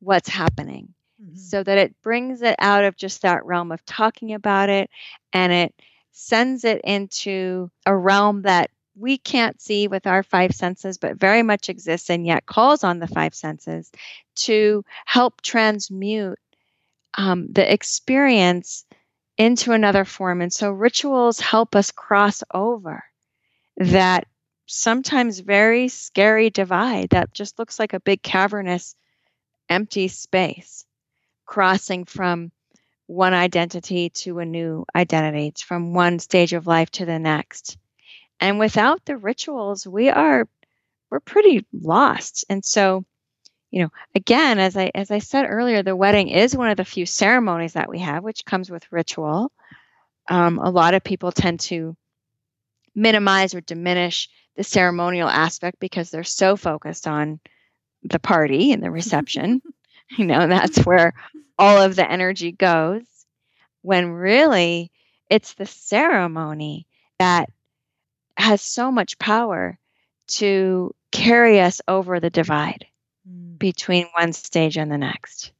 what's 0.00 0.28
happening, 0.28 0.94
mm-hmm. 1.22 1.36
so 1.36 1.62
that 1.62 1.78
it 1.78 1.94
brings 2.02 2.42
it 2.42 2.56
out 2.58 2.84
of 2.84 2.96
just 2.96 3.22
that 3.22 3.44
realm 3.44 3.72
of 3.72 3.84
talking 3.84 4.34
about 4.34 4.68
it, 4.68 4.90
and 5.32 5.52
it 5.52 5.74
sends 6.12 6.64
it 6.64 6.80
into 6.82 7.70
a 7.84 7.94
realm 7.94 8.42
that 8.42 8.70
we 8.98 9.18
can't 9.18 9.60
see 9.60 9.88
with 9.88 10.06
our 10.06 10.22
five 10.22 10.54
senses, 10.54 10.96
but 10.96 11.16
very 11.16 11.42
much 11.42 11.68
exists 11.68 12.08
and 12.08 12.26
yet 12.26 12.46
calls 12.46 12.82
on 12.82 12.98
the 12.98 13.06
five 13.06 13.34
senses 13.34 13.92
to 14.34 14.82
help 15.04 15.42
transmute 15.42 16.38
um, 17.18 17.46
the 17.52 17.70
experience 17.70 18.86
into 19.38 19.72
another 19.72 20.04
form. 20.04 20.40
And 20.40 20.52
so 20.52 20.70
rituals 20.70 21.40
help 21.40 21.76
us 21.76 21.90
cross 21.90 22.42
over 22.52 23.04
that 23.76 24.26
sometimes 24.66 25.38
very 25.40 25.88
scary 25.88 26.50
divide 26.50 27.10
that 27.10 27.32
just 27.32 27.58
looks 27.58 27.78
like 27.78 27.92
a 27.92 28.00
big 28.00 28.22
cavernous 28.22 28.96
empty 29.68 30.08
space 30.08 30.84
crossing 31.44 32.04
from 32.04 32.50
one 33.06 33.34
identity 33.34 34.10
to 34.10 34.40
a 34.40 34.44
new 34.44 34.84
identity 34.94 35.52
from 35.64 35.94
one 35.94 36.18
stage 36.18 36.52
of 36.52 36.66
life 36.66 36.90
to 36.90 37.06
the 37.06 37.18
next 37.18 37.78
and 38.40 38.58
without 38.58 39.04
the 39.04 39.16
rituals 39.16 39.86
we 39.86 40.08
are 40.10 40.48
we're 41.10 41.20
pretty 41.20 41.64
lost 41.72 42.44
and 42.48 42.64
so 42.64 43.04
you 43.76 43.82
know 43.82 43.92
again 44.14 44.58
as 44.58 44.74
i 44.74 44.90
as 44.94 45.10
i 45.10 45.18
said 45.18 45.44
earlier 45.46 45.82
the 45.82 45.94
wedding 45.94 46.28
is 46.30 46.56
one 46.56 46.70
of 46.70 46.78
the 46.78 46.84
few 46.84 47.04
ceremonies 47.04 47.74
that 47.74 47.90
we 47.90 47.98
have 47.98 48.24
which 48.24 48.46
comes 48.46 48.70
with 48.70 48.90
ritual. 48.90 49.52
Um, 50.30 50.58
a 50.58 50.70
lot 50.70 50.94
of 50.94 51.04
people 51.04 51.30
tend 51.30 51.60
to 51.60 51.94
minimize 52.94 53.54
or 53.54 53.60
diminish 53.60 54.30
the 54.56 54.64
ceremonial 54.64 55.28
aspect 55.28 55.78
because 55.78 56.10
they're 56.10 56.24
so 56.24 56.56
focused 56.56 57.06
on 57.06 57.38
the 58.02 58.18
party 58.18 58.72
and 58.72 58.82
the 58.82 58.90
reception. 58.90 59.60
You 60.16 60.24
know 60.24 60.46
that's 60.46 60.86
where 60.86 61.14
all 61.58 61.82
of 61.82 61.96
the 61.96 62.08
energy 62.08 62.52
goes. 62.52 63.02
When 63.82 64.12
really 64.12 64.92
it's 65.28 65.54
the 65.54 65.66
ceremony 65.66 66.86
that 67.18 67.50
has 68.36 68.62
so 68.62 68.92
much 68.92 69.18
power 69.18 69.76
to 70.38 70.94
carry 71.10 71.60
us 71.60 71.80
over 71.88 72.20
the 72.20 72.30
divide 72.30 72.86
between 73.58 74.06
one 74.18 74.32
stage 74.32 74.76
and 74.76 74.90
the 74.90 74.98
next. 74.98 75.52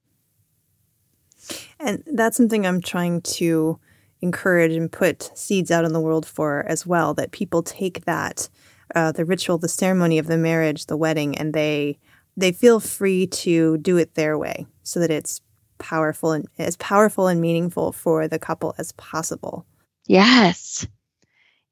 And 1.78 2.02
that's 2.06 2.36
something 2.36 2.66
I'm 2.66 2.80
trying 2.80 3.22
to 3.22 3.78
encourage 4.20 4.72
and 4.72 4.90
put 4.90 5.30
seeds 5.34 5.70
out 5.70 5.84
in 5.84 5.92
the 5.92 6.00
world 6.00 6.26
for 6.26 6.64
as 6.66 6.86
well 6.86 7.14
that 7.14 7.32
people 7.32 7.62
take 7.62 8.04
that 8.06 8.48
uh, 8.94 9.12
the 9.12 9.24
ritual 9.24 9.58
the 9.58 9.68
ceremony 9.68 10.18
of 10.18 10.26
the 10.26 10.38
marriage 10.38 10.86
the 10.86 10.96
wedding 10.96 11.36
and 11.36 11.52
they 11.52 11.98
they 12.36 12.50
feel 12.50 12.80
free 12.80 13.26
to 13.26 13.76
do 13.78 13.98
it 13.98 14.14
their 14.14 14.38
way 14.38 14.66
so 14.84 14.98
that 15.00 15.10
it's 15.10 15.42
powerful 15.78 16.32
and 16.32 16.46
as 16.58 16.76
powerful 16.76 17.26
and 17.26 17.40
meaningful 17.40 17.92
for 17.92 18.26
the 18.26 18.38
couple 18.38 18.74
as 18.78 18.92
possible. 18.92 19.66
Yes 20.06 20.86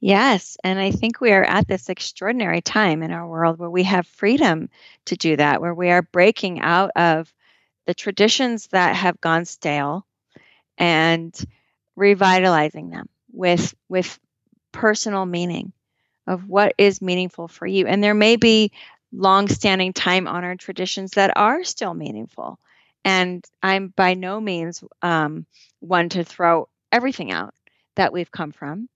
Yes. 0.05 0.59
And 0.63 0.79
I 0.79 0.91
think 0.91 1.23
we 1.23 1.33
are 1.33 1.43
at 1.43 1.67
this 1.67 1.89
extraordinary 1.89 2.61
time 2.61 3.03
in 3.03 3.11
our 3.11 3.27
world 3.27 3.59
where 3.59 3.71
we 3.71 3.85
have 3.85 4.07
freedom 4.07 4.69
to 5.07 5.17
do 5.17 5.35
that, 5.39 5.63
where 5.63 5.73
we 5.73 5.91
are 5.91 6.03
breaking 6.03 6.61
out 6.61 6.91
of 6.95 7.33
the 7.87 7.95
traditions 7.95 8.67
that 8.67 8.95
have 8.97 9.19
gone 9.23 9.47
stale 9.47 10.07
and 10.77 11.35
revitalizing 11.97 12.91
them 12.91 13.09
with 13.33 13.75
with 13.89 14.21
personal 14.73 15.25
meaning 15.25 15.73
of 16.27 16.47
what 16.51 16.75
is 16.77 17.01
meaningful 17.01 17.49
for 17.49 17.67
you. 17.67 17.87
And 17.87 18.05
there 18.05 18.13
may 18.13 18.37
be 18.37 18.73
long-standing 19.11 19.95
time-honored 19.95 20.61
traditions 20.61 21.13
that 21.13 21.35
are 21.35 21.65
still 21.65 21.95
meaningful. 21.95 22.59
And 23.07 23.43
I'm 23.63 23.89
by 23.89 24.13
no 24.13 24.39
means 24.39 24.85
um, 25.01 25.47
one 25.81 26.11
to 26.11 26.25
throw 26.25 26.69
everything 26.93 27.33
out 27.33 27.55
that 27.97 28.13
we've 28.13 28.31
come 28.31 28.53
from 28.53 28.91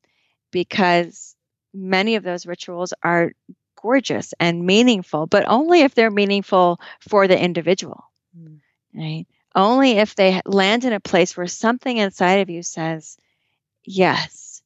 because 0.51 1.37
many 1.75 2.17
of 2.17 2.23
those 2.23 2.47
rituals 2.47 2.95
are 3.03 3.33
gorgeous 3.81 4.35
and 4.41 4.65
meaningful, 4.67 5.27
but 5.27 5.49
only 5.49 5.83
if 5.83 5.95
they're 5.95 6.11
meaningful 6.11 6.81
for 7.01 7.29
the 7.29 7.41
individual, 7.41 8.05
mm. 8.37 8.61
right? 8.95 9.27
Only 9.55 9.93
if 9.93 10.15
they 10.15 10.41
land 10.45 10.85
in 10.85 10.93
a 10.93 11.01
place 11.01 11.37
where 11.37 11.47
something 11.47 11.97
inside 11.97 12.41
of 12.41 12.51
you 12.51 12.63
says, 12.63 13.17
yes, 13.85 14.63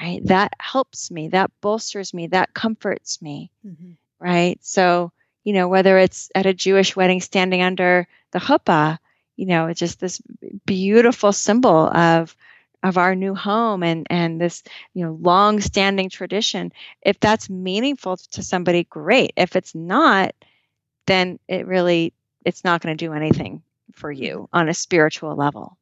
right? 0.00 0.24
That 0.26 0.52
helps 0.58 1.10
me, 1.10 1.28
that 1.28 1.50
bolsters 1.60 2.12
me, 2.12 2.28
that 2.28 2.54
comforts 2.54 3.22
me, 3.22 3.50
mm-hmm. 3.66 3.92
right? 4.18 4.58
So, 4.62 5.12
you 5.44 5.52
know, 5.52 5.68
whether 5.68 5.98
it's 5.98 6.30
at 6.34 6.46
a 6.46 6.54
Jewish 6.54 6.96
wedding 6.96 7.20
standing 7.20 7.62
under 7.62 8.06
the 8.32 8.38
chuppah, 8.38 8.98
you 9.36 9.46
know, 9.46 9.66
it's 9.66 9.80
just 9.80 10.00
this 10.00 10.20
beautiful 10.66 11.32
symbol 11.32 11.88
of 11.88 12.36
of 12.82 12.98
our 12.98 13.14
new 13.14 13.34
home 13.34 13.82
and 13.82 14.06
and 14.10 14.40
this 14.40 14.62
you 14.94 15.04
know 15.04 15.18
long 15.20 15.60
standing 15.60 16.08
tradition 16.08 16.72
if 17.02 17.18
that's 17.20 17.48
meaningful 17.48 18.16
to 18.16 18.42
somebody 18.42 18.84
great 18.84 19.32
if 19.36 19.56
it's 19.56 19.74
not 19.74 20.34
then 21.06 21.38
it 21.48 21.66
really 21.66 22.12
it's 22.44 22.64
not 22.64 22.80
going 22.80 22.96
to 22.96 23.06
do 23.06 23.12
anything 23.12 23.62
for 23.92 24.10
you 24.10 24.34
mm-hmm. 24.34 24.56
on 24.56 24.68
a 24.68 24.74
spiritual 24.74 25.34
level 25.34 25.76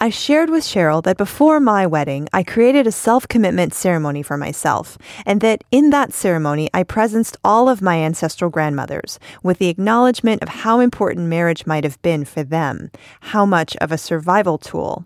I 0.00 0.10
shared 0.10 0.48
with 0.48 0.62
Sheryl 0.62 1.02
that 1.02 1.16
before 1.16 1.58
my 1.58 1.84
wedding, 1.84 2.28
I 2.32 2.44
created 2.44 2.86
a 2.86 2.92
self 2.92 3.26
commitment 3.26 3.74
ceremony 3.74 4.22
for 4.22 4.36
myself, 4.36 4.96
and 5.26 5.40
that 5.40 5.64
in 5.72 5.90
that 5.90 6.12
ceremony, 6.12 6.70
I 6.72 6.84
presenced 6.84 7.36
all 7.42 7.68
of 7.68 7.82
my 7.82 7.96
ancestral 7.96 8.48
grandmothers 8.48 9.18
with 9.42 9.58
the 9.58 9.66
acknowledgement 9.66 10.40
of 10.40 10.50
how 10.50 10.78
important 10.78 11.26
marriage 11.26 11.66
might 11.66 11.82
have 11.82 12.00
been 12.00 12.24
for 12.24 12.44
them, 12.44 12.92
how 13.22 13.44
much 13.44 13.76
of 13.78 13.90
a 13.90 13.98
survival 13.98 14.56
tool. 14.56 15.04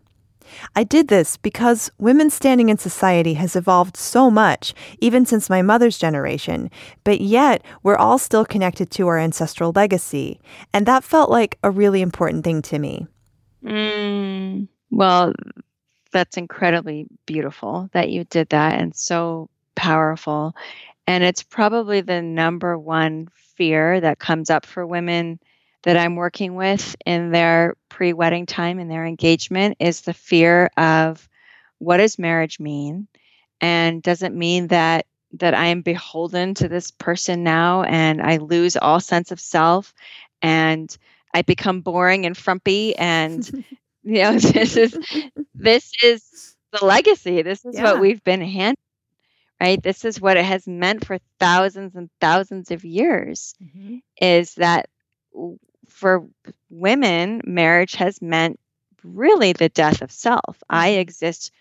I 0.77 0.85
did 0.85 1.09
this 1.09 1.37
because 1.37 1.91
women's 1.99 2.35
standing 2.35 2.69
in 2.69 2.79
society 2.79 3.35
has 3.35 3.57
evolved 3.57 3.97
so 3.97 4.31
much, 4.31 4.75
even 5.01 5.27
since 5.27 5.51
my 5.51 5.63
mother's 5.63 5.99
generation, 5.99 6.71
but 7.05 7.21
yet 7.21 7.63
we're 7.83 7.97
all 7.97 8.19
still 8.19 8.45
connected 8.45 8.91
to 8.93 9.09
our 9.09 9.19
ancestral 9.19 9.73
legacy, 9.75 10.41
and 10.73 10.87
that 10.87 11.05
felt 11.05 11.31
like 11.31 11.59
a 11.63 11.71
really 11.71 12.03
important 12.03 12.45
thing 12.45 12.63
to 12.63 12.79
me. 12.79 13.07
Mm. 13.65 14.69
Well, 14.91 15.33
that's 16.13 16.37
incredibly 16.37 17.07
beautiful 17.27 17.89
that 17.93 18.11
you 18.11 18.25
did 18.25 18.51
that 18.51 18.79
and 18.79 18.95
so 18.95 19.49
powerful. 19.75 20.55
And 21.07 21.25
it's 21.25 21.43
probably 21.43 22.01
the 22.01 22.23
number 22.23 22.79
one 22.79 23.29
fear 23.35 24.01
that 24.01 24.19
comes 24.19 24.51
up 24.51 24.67
for 24.67 24.87
women 24.87 25.41
that 25.83 25.97
I'm 25.97 26.17
working 26.17 26.55
with 26.55 26.97
in 27.05 27.31
their 27.31 27.77
pre 27.89 28.13
wedding 28.13 28.47
time 28.47 28.79
and 28.79 28.91
their 28.91 29.05
engagement 29.05 29.77
is 29.81 30.03
the 30.03 30.15
fear 30.15 30.71
of 30.77 31.29
what 31.79 31.97
does 31.97 32.19
marriage 32.19 32.61
mean? 32.61 33.09
And 33.61 34.03
does 34.03 34.23
it 34.23 34.33
mean 34.33 34.69
that 34.69 35.07
that 35.35 35.55
I 35.55 35.67
am 35.67 35.83
beholden 35.83 36.55
to 36.55 36.69
this 36.69 36.91
person 36.91 37.43
now 37.43 37.83
and 37.83 38.21
I 38.21 38.37
lose 38.37 38.77
all 38.77 39.01
sense 39.01 39.31
of 39.31 39.41
self 39.41 39.95
and 40.43 40.95
I 41.33 41.43
become 41.43 41.81
boring 41.81 42.27
and 42.27 42.37
frumpy 42.37 42.95
and 42.97 43.65
you 44.03 44.23
know 44.23 44.33
this 44.39 44.77
is 44.77 44.99
this 45.55 45.93
is 46.03 46.57
the 46.73 46.85
legacy 46.85 47.43
this 47.43 47.65
is 47.65 47.77
yeah. 47.77 47.85
what 47.85 48.01
we've 48.01 48.23
been 48.25 48.43
handed 48.43 48.79
right 49.61 49.83
this 49.83 50.05
is 50.05 50.21
what 50.21 50.37
it 50.37 50.45
has 50.45 50.67
meant 50.67 51.07
for 51.07 51.19
thousands 51.41 51.95
and 51.95 52.11
thousands 52.21 52.71
of 52.71 52.85
years 52.85 53.55
mm-hmm. 53.63 53.99
is 54.21 54.55
that 54.57 54.89
for 55.93 56.27
women 56.71 57.41
marriage 57.45 57.95
has 57.95 58.21
meant 58.23 58.59
really 59.05 59.53
the 59.53 59.69
death 59.69 60.03
of 60.03 60.11
self 60.11 60.43
mm-hmm. 60.47 60.77
i 60.77 60.89
exist 60.89 61.53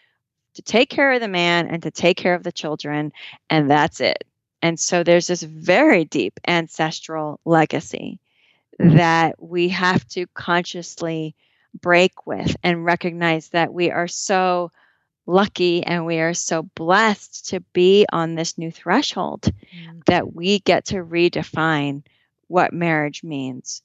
to 0.53 0.61
take 0.61 0.89
care 0.89 1.13
of 1.13 1.21
the 1.21 1.27
man 1.27 1.67
and 1.67 1.83
to 1.83 1.91
take 1.91 2.17
care 2.17 2.33
of 2.33 2.43
the 2.43 2.51
children 2.51 3.11
and 3.49 3.69
that's 3.69 3.99
it 3.99 4.23
and 4.61 4.79
so 4.79 5.03
there's 5.03 5.27
this 5.27 5.43
very 5.43 6.05
deep 6.05 6.39
ancestral 6.47 7.39
legacy 7.45 8.19
mm-hmm. 8.79 8.97
that 8.97 9.41
we 9.41 9.69
have 9.69 10.07
to 10.09 10.27
consciously 10.33 11.35
break 11.79 12.25
with 12.27 12.55
and 12.63 12.85
recognize 12.85 13.49
that 13.49 13.73
we 13.73 13.91
are 13.91 14.07
so 14.07 14.71
lucky 15.25 15.83
and 15.83 16.05
we 16.05 16.19
are 16.19 16.33
so 16.33 16.63
blessed 16.63 17.49
to 17.49 17.59
be 17.73 18.05
on 18.11 18.35
this 18.35 18.57
new 18.57 18.71
threshold 18.71 19.41
mm-hmm. 19.41 19.99
that 20.07 20.33
we 20.33 20.59
get 20.59 20.85
to 20.85 20.95
redefine 20.95 22.03
what 22.47 22.73
marriage 22.73 23.23
means 23.23 23.81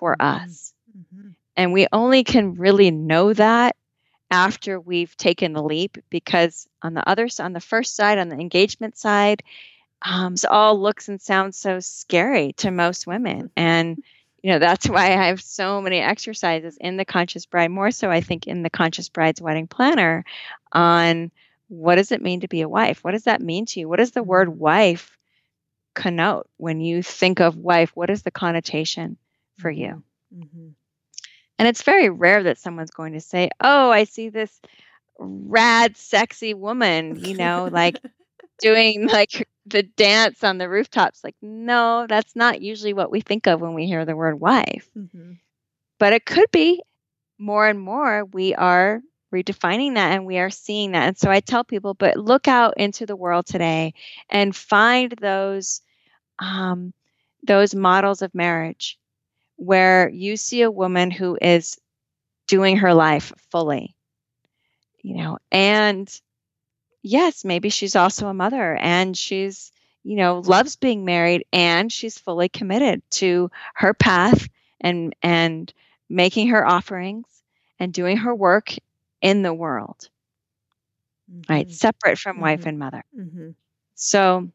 for 0.00 0.16
mm-hmm. 0.16 0.44
us. 0.44 0.74
Mm-hmm. 0.98 1.28
And 1.56 1.72
we 1.72 1.86
only 1.92 2.24
can 2.24 2.54
really 2.54 2.90
know 2.90 3.32
that 3.34 3.76
after 4.30 4.80
we've 4.80 5.16
taken 5.16 5.52
the 5.52 5.62
leap 5.62 5.98
because 6.08 6.66
on 6.82 6.94
the 6.94 7.08
other 7.08 7.28
on 7.38 7.52
the 7.52 7.60
first 7.60 7.94
side, 7.94 8.18
on 8.18 8.28
the 8.28 8.38
engagement 8.38 8.96
side, 8.96 9.42
um, 10.02 10.34
it 10.34 10.44
all 10.46 10.80
looks 10.80 11.08
and 11.08 11.20
sounds 11.20 11.56
so 11.56 11.78
scary 11.80 12.54
to 12.54 12.70
most 12.70 13.06
women. 13.06 13.50
And 13.56 14.02
you 14.42 14.52
know 14.52 14.58
that's 14.58 14.88
why 14.88 15.06
i 15.06 15.26
have 15.26 15.40
so 15.40 15.80
many 15.80 15.98
exercises 15.98 16.76
in 16.80 16.96
the 16.96 17.04
conscious 17.04 17.46
bride 17.46 17.70
more 17.70 17.90
so 17.90 18.10
i 18.10 18.20
think 18.20 18.46
in 18.46 18.62
the 18.62 18.70
conscious 18.70 19.08
bride's 19.08 19.40
wedding 19.40 19.66
planner 19.66 20.24
on 20.72 21.30
what 21.68 21.96
does 21.96 22.10
it 22.10 22.22
mean 22.22 22.40
to 22.40 22.48
be 22.48 22.62
a 22.62 22.68
wife 22.68 23.04
what 23.04 23.12
does 23.12 23.24
that 23.24 23.40
mean 23.40 23.66
to 23.66 23.80
you 23.80 23.88
what 23.88 23.98
does 23.98 24.12
the 24.12 24.22
word 24.22 24.48
mm-hmm. 24.48 24.58
wife 24.58 25.18
connote 25.94 26.48
when 26.56 26.80
you 26.80 27.02
think 27.02 27.40
of 27.40 27.56
wife 27.56 27.90
what 27.94 28.10
is 28.10 28.22
the 28.22 28.30
connotation 28.30 29.16
for 29.60 29.70
you 29.70 30.02
mm-hmm. 30.34 30.42
mm-hmm. 30.42 30.68
and 31.58 31.68
it's 31.68 31.82
very 31.82 32.08
rare 32.08 32.42
that 32.42 32.58
someone's 32.58 32.90
going 32.90 33.12
to 33.12 33.20
say 33.20 33.50
oh 33.60 33.90
i 33.90 34.04
see 34.04 34.28
this 34.28 34.60
rad 35.18 35.96
sexy 35.96 36.54
woman 36.54 37.22
you 37.24 37.36
know 37.36 37.68
like 37.70 38.00
doing 38.60 39.08
like 39.08 39.46
the 39.70 39.82
dance 39.82 40.44
on 40.44 40.58
the 40.58 40.68
rooftops. 40.68 41.24
Like, 41.24 41.36
no, 41.40 42.06
that's 42.08 42.36
not 42.36 42.60
usually 42.60 42.92
what 42.92 43.10
we 43.10 43.20
think 43.20 43.46
of 43.46 43.60
when 43.60 43.74
we 43.74 43.86
hear 43.86 44.04
the 44.04 44.16
word 44.16 44.40
wife. 44.40 44.88
Mm-hmm. 44.96 45.32
But 45.98 46.12
it 46.12 46.26
could 46.26 46.50
be 46.50 46.82
more 47.38 47.66
and 47.66 47.80
more 47.80 48.24
we 48.24 48.54
are 48.54 49.00
redefining 49.32 49.94
that 49.94 50.12
and 50.12 50.26
we 50.26 50.38
are 50.38 50.50
seeing 50.50 50.92
that. 50.92 51.08
And 51.08 51.18
so 51.18 51.30
I 51.30 51.40
tell 51.40 51.64
people, 51.64 51.94
but 51.94 52.16
look 52.16 52.48
out 52.48 52.74
into 52.76 53.06
the 53.06 53.16
world 53.16 53.46
today 53.46 53.94
and 54.28 54.54
find 54.54 55.12
those 55.12 55.80
um, 56.38 56.92
those 57.42 57.74
models 57.74 58.22
of 58.22 58.34
marriage 58.34 58.98
where 59.60 60.08
you 60.08 60.38
see 60.38 60.62
a 60.62 60.70
woman 60.70 61.10
who 61.10 61.36
is 61.40 61.78
doing 62.46 62.78
her 62.78 62.94
life 62.94 63.30
fully, 63.50 63.94
you 65.02 65.16
know, 65.16 65.36
and 65.52 66.10
yes, 67.02 67.44
maybe 67.44 67.68
she's 67.68 67.94
also 67.94 68.28
a 68.28 68.34
mother 68.34 68.74
and 68.74 69.14
she's, 69.14 69.70
you 70.02 70.16
know, 70.16 70.38
loves 70.38 70.76
being 70.76 71.04
married 71.04 71.44
and 71.52 71.92
she's 71.92 72.16
fully 72.16 72.48
committed 72.48 73.02
to 73.10 73.50
her 73.74 73.92
path 73.92 74.48
and 74.80 75.14
and 75.22 75.74
making 76.08 76.48
her 76.48 76.66
offerings 76.66 77.26
and 77.78 77.92
doing 77.92 78.16
her 78.16 78.34
work 78.34 78.74
in 79.20 79.42
the 79.42 79.52
world. 79.52 80.08
Mm-hmm. 81.30 81.52
Right, 81.52 81.70
separate 81.70 82.18
from 82.18 82.36
mm-hmm. 82.36 82.42
wife 82.42 82.64
and 82.64 82.78
mother. 82.78 83.04
Mm-hmm. 83.14 83.50
So, 83.94 84.48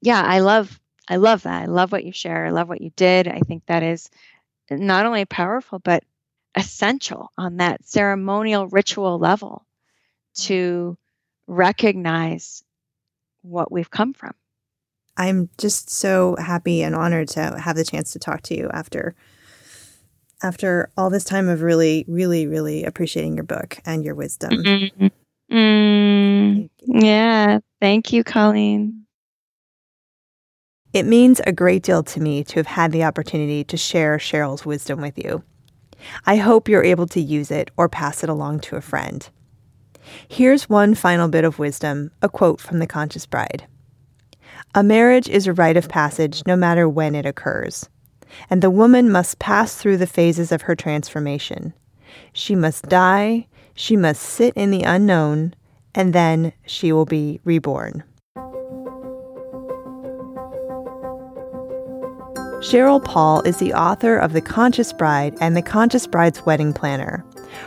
yeah, 0.00 0.22
I 0.22 0.38
love 0.38 0.80
I 1.08 1.16
love 1.16 1.42
that. 1.42 1.62
I 1.62 1.66
love 1.66 1.92
what 1.92 2.04
you 2.04 2.12
share. 2.12 2.46
I 2.46 2.50
love 2.50 2.68
what 2.68 2.80
you 2.80 2.90
did. 2.96 3.28
I 3.28 3.40
think 3.40 3.64
that 3.66 3.82
is 3.82 4.10
not 4.70 5.06
only 5.06 5.24
powerful 5.24 5.78
but 5.78 6.02
essential 6.56 7.30
on 7.36 7.58
that 7.58 7.86
ceremonial 7.86 8.66
ritual 8.68 9.18
level 9.18 9.66
to 10.34 10.96
recognize 11.46 12.64
what 13.42 13.70
we've 13.70 13.90
come 13.90 14.12
from. 14.12 14.32
I'm 15.16 15.48
just 15.58 15.90
so 15.90 16.36
happy 16.38 16.82
and 16.82 16.94
honored 16.94 17.28
to 17.28 17.58
have 17.58 17.76
the 17.76 17.84
chance 17.84 18.12
to 18.12 18.18
talk 18.18 18.42
to 18.42 18.56
you 18.56 18.68
after 18.72 19.14
after 20.42 20.90
all 20.98 21.08
this 21.08 21.24
time 21.24 21.48
of 21.48 21.62
really, 21.62 22.04
really, 22.06 22.46
really 22.46 22.84
appreciating 22.84 23.34
your 23.36 23.44
book 23.44 23.78
and 23.86 24.04
your 24.04 24.14
wisdom. 24.14 24.52
Mm-hmm. 24.52 25.06
Mm, 25.50 26.70
thank 26.80 27.04
yeah. 27.04 27.58
Thank 27.80 28.12
you, 28.12 28.24
Colleen. 28.24 29.05
It 30.96 31.04
means 31.04 31.42
a 31.46 31.52
great 31.52 31.82
deal 31.82 32.02
to 32.04 32.20
me 32.22 32.42
to 32.44 32.54
have 32.54 32.66
had 32.66 32.90
the 32.90 33.04
opportunity 33.04 33.62
to 33.64 33.76
share 33.76 34.16
Sheryl's 34.16 34.64
wisdom 34.64 35.02
with 35.02 35.22
you. 35.22 35.42
I 36.24 36.36
hope 36.36 36.70
you're 36.70 36.82
able 36.82 37.06
to 37.08 37.20
use 37.20 37.50
it 37.50 37.70
or 37.76 37.86
pass 37.86 38.24
it 38.24 38.30
along 38.30 38.60
to 38.60 38.76
a 38.76 38.80
friend. 38.80 39.28
Here's 40.26 40.70
one 40.70 40.94
final 40.94 41.28
bit 41.28 41.44
of 41.44 41.58
wisdom 41.58 42.12
a 42.22 42.30
quote 42.30 42.62
from 42.62 42.78
The 42.78 42.86
Conscious 42.86 43.26
Bride 43.26 43.66
A 44.74 44.82
marriage 44.82 45.28
is 45.28 45.46
a 45.46 45.52
rite 45.52 45.76
of 45.76 45.90
passage 45.90 46.42
no 46.46 46.56
matter 46.56 46.88
when 46.88 47.14
it 47.14 47.26
occurs, 47.26 47.90
and 48.48 48.62
the 48.62 48.70
woman 48.70 49.12
must 49.12 49.38
pass 49.38 49.76
through 49.76 49.98
the 49.98 50.06
phases 50.06 50.50
of 50.50 50.62
her 50.62 50.74
transformation. 50.74 51.74
She 52.32 52.54
must 52.54 52.84
die, 52.84 53.48
she 53.74 53.98
must 53.98 54.22
sit 54.22 54.54
in 54.54 54.70
the 54.70 54.84
unknown, 54.84 55.52
and 55.94 56.14
then 56.14 56.54
she 56.64 56.90
will 56.90 57.04
be 57.04 57.38
reborn. 57.44 58.02
Sheryl 62.60 63.04
Paul 63.04 63.42
is 63.42 63.58
the 63.58 63.74
author 63.74 64.16
of 64.16 64.32
The 64.32 64.40
Conscious 64.40 64.90
Bride 64.90 65.36
and 65.42 65.54
The 65.54 65.62
Conscious 65.62 66.06
Bride's 66.06 66.46
Wedding 66.46 66.72
Planner. 66.72 67.22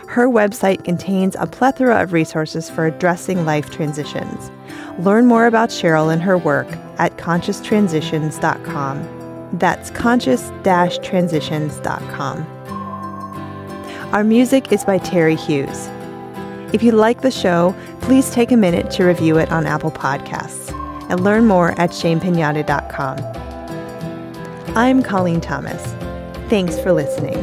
Her 0.08 0.28
website 0.28 0.84
contains 0.84 1.36
a 1.38 1.46
plethora 1.46 2.02
of 2.02 2.12
resources 2.12 2.72
for 2.72 2.88
addressing 2.88 3.46
life 3.46 3.70
transitions. 3.70 4.50
Learn 4.98 5.28
more 5.28 5.46
about 5.46 5.70
Sheryl 5.70 6.12
and 6.12 6.24
her 6.24 6.40
work 6.40 6.66
at 6.98 7.18
conscioustransitions.com. 7.18 9.60
That's 9.60 9.92
conscious-transitions.com. 9.92 12.48
Our 14.12 14.24
music 14.24 14.72
is 14.72 14.84
by 14.84 14.98
Terry 14.98 15.36
Hughes. 15.36 15.88
If 16.74 16.82
you 16.82 16.94
like 16.94 17.22
the 17.22 17.30
show, 17.30 17.76
please 18.02 18.32
take 18.32 18.52
a 18.52 18.58
minute 18.58 18.90
to 18.92 19.06
review 19.06 19.38
it 19.38 19.52
on 19.52 19.68
Apple 19.68 19.92
Podcasts 19.92 20.74
and 21.12 21.24
learn 21.24 21.46
more 21.46 21.80
at 21.80 21.92
shamepinata.com. 21.92 23.39
I'm 24.80 25.04
Colleen 25.04 25.42
Thomas. 25.42 25.84
Thanks 26.48 26.80
for 26.80 26.94
listening. 26.94 27.36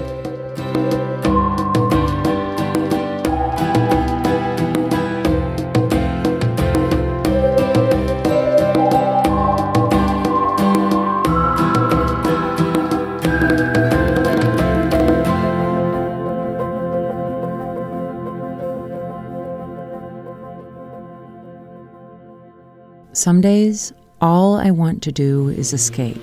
Some 23.12 23.42
days, 23.42 23.92
all 24.22 24.55
I 24.55 24.70
want 24.70 25.03
to 25.03 25.12
do 25.12 25.51
is 25.51 25.75
escape. 25.75 26.16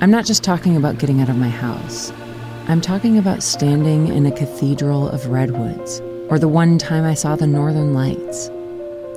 I'm 0.00 0.12
not 0.12 0.26
just 0.26 0.44
talking 0.44 0.76
about 0.76 0.98
getting 0.98 1.20
out 1.20 1.28
of 1.28 1.36
my 1.36 1.48
house. 1.48 2.12
I'm 2.68 2.80
talking 2.80 3.18
about 3.18 3.42
standing 3.42 4.06
in 4.06 4.26
a 4.26 4.30
cathedral 4.30 5.08
of 5.08 5.26
redwoods, 5.26 6.00
or 6.28 6.38
the 6.38 6.46
one 6.46 6.78
time 6.78 7.02
I 7.04 7.14
saw 7.14 7.34
the 7.34 7.48
northern 7.48 7.94
lights. 7.94 8.46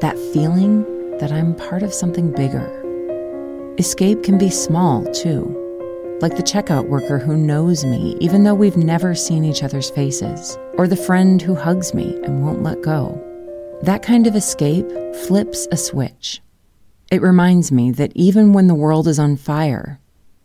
That 0.01 0.17
feeling 0.33 0.83
that 1.19 1.31
I'm 1.31 1.53
part 1.53 1.83
of 1.83 1.93
something 1.93 2.31
bigger. 2.31 2.65
Escape 3.77 4.23
can 4.23 4.39
be 4.39 4.49
small, 4.49 5.05
too, 5.13 5.55
like 6.19 6.35
the 6.35 6.41
checkout 6.41 6.89
worker 6.89 7.19
who 7.19 7.37
knows 7.37 7.85
me 7.85 8.17
even 8.19 8.43
though 8.43 8.55
we've 8.55 8.75
never 8.75 9.13
seen 9.13 9.45
each 9.45 9.61
other's 9.61 9.91
faces, 9.91 10.57
or 10.79 10.87
the 10.87 10.95
friend 10.95 11.43
who 11.43 11.53
hugs 11.53 11.93
me 11.93 12.19
and 12.23 12.43
won't 12.43 12.63
let 12.63 12.81
go. 12.81 13.21
That 13.83 14.01
kind 14.01 14.25
of 14.25 14.35
escape 14.35 14.89
flips 15.27 15.67
a 15.71 15.77
switch. 15.77 16.41
It 17.11 17.21
reminds 17.21 17.71
me 17.71 17.91
that 17.91 18.13
even 18.15 18.51
when 18.51 18.65
the 18.65 18.73
world 18.73 19.07
is 19.07 19.19
on 19.19 19.37
fire, 19.37 19.99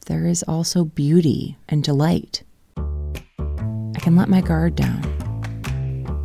there 0.07 0.25
is 0.25 0.45
also 0.45 0.85
beauty 0.85 1.57
and 1.69 1.83
delight. 1.83 2.45
I 2.77 3.99
can 3.99 4.15
let 4.15 4.29
my 4.29 4.41
guard 4.41 4.77
down. 4.77 5.03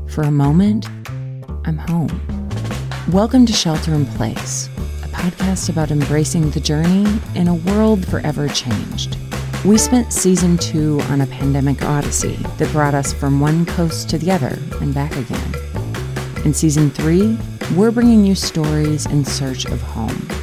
For 0.07 0.21
a 0.21 0.29
moment, 0.29 0.87
I'm 1.65 1.79
home. 1.79 2.21
Welcome 3.11 3.47
to 3.47 3.53
Shelter 3.53 3.95
in 3.95 4.05
Place, 4.05 4.67
a 5.03 5.07
podcast 5.07 5.69
about 5.69 5.89
embracing 5.89 6.51
the 6.51 6.59
journey 6.59 7.07
in 7.33 7.47
a 7.47 7.55
world 7.55 8.05
forever 8.05 8.47
changed. 8.49 9.17
We 9.65 9.79
spent 9.79 10.13
season 10.13 10.57
two 10.57 11.01
on 11.09 11.21
a 11.21 11.27
pandemic 11.27 11.81
odyssey 11.81 12.35
that 12.59 12.71
brought 12.71 12.93
us 12.93 13.11
from 13.11 13.39
one 13.39 13.65
coast 13.65 14.11
to 14.11 14.19
the 14.19 14.29
other 14.29 14.59
and 14.79 14.93
back 14.93 15.15
again. 15.17 15.55
In 16.45 16.53
season 16.53 16.91
three, 16.91 17.35
we're 17.75 17.91
bringing 17.91 18.25
you 18.25 18.35
stories 18.35 19.07
in 19.07 19.25
search 19.25 19.65
of 19.65 19.81
home. 19.81 20.40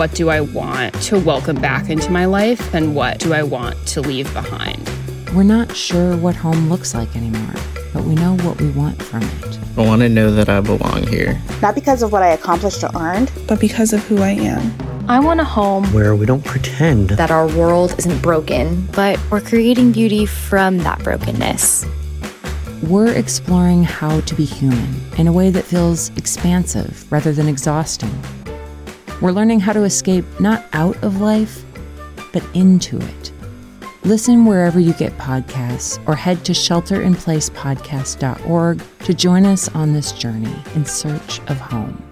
What 0.00 0.14
do 0.14 0.30
I 0.30 0.40
want 0.40 0.94
to 1.02 1.20
welcome 1.20 1.60
back 1.60 1.90
into 1.90 2.10
my 2.10 2.24
life, 2.24 2.72
and 2.74 2.94
what 2.94 3.18
do 3.18 3.34
I 3.34 3.42
want 3.42 3.76
to 3.88 4.00
leave 4.00 4.32
behind? 4.32 4.90
We're 5.34 5.42
not 5.42 5.76
sure 5.76 6.16
what 6.16 6.34
home 6.34 6.70
looks 6.70 6.94
like 6.94 7.14
anymore, 7.14 7.52
but 7.92 8.04
we 8.04 8.14
know 8.14 8.34
what 8.38 8.58
we 8.62 8.70
want 8.70 9.02
from 9.02 9.22
it. 9.22 9.58
I 9.76 9.86
want 9.86 10.00
to 10.00 10.08
know 10.08 10.30
that 10.30 10.48
I 10.48 10.62
belong 10.62 11.06
here. 11.06 11.38
Not 11.60 11.74
because 11.74 12.02
of 12.02 12.12
what 12.12 12.22
I 12.22 12.28
accomplished 12.28 12.82
or 12.82 12.88
earned, 12.96 13.30
but 13.46 13.60
because 13.60 13.92
of 13.92 14.02
who 14.04 14.22
I 14.22 14.30
am. 14.30 14.72
I 15.06 15.20
want 15.20 15.38
a 15.38 15.44
home 15.44 15.84
where 15.92 16.16
we 16.16 16.24
don't 16.24 16.46
pretend 16.46 17.10
that 17.10 17.30
our 17.30 17.46
world 17.48 17.94
isn't 17.98 18.22
broken, 18.22 18.86
but 18.92 19.20
we're 19.30 19.42
creating 19.42 19.92
beauty 19.92 20.24
from 20.24 20.78
that 20.78 21.00
brokenness. 21.00 21.84
We're 22.84 23.12
exploring 23.12 23.84
how 23.84 24.22
to 24.22 24.34
be 24.34 24.46
human 24.46 24.98
in 25.18 25.26
a 25.26 25.32
way 25.32 25.50
that 25.50 25.64
feels 25.64 26.08
expansive 26.16 27.04
rather 27.12 27.34
than 27.34 27.48
exhausting. 27.48 28.18
We're 29.20 29.32
learning 29.32 29.60
how 29.60 29.74
to 29.74 29.84
escape 29.84 30.24
not 30.40 30.64
out 30.72 30.96
of 31.02 31.20
life, 31.20 31.62
but 32.32 32.42
into 32.54 32.98
it. 32.98 33.32
Listen 34.02 34.46
wherever 34.46 34.80
you 34.80 34.94
get 34.94 35.12
podcasts 35.18 36.02
or 36.08 36.14
head 36.14 36.42
to 36.46 36.52
shelterinplacepodcast.org 36.52 38.82
to 39.04 39.14
join 39.14 39.44
us 39.44 39.68
on 39.74 39.92
this 39.92 40.12
journey 40.12 40.56
in 40.74 40.86
search 40.86 41.40
of 41.48 41.58
home. 41.58 42.09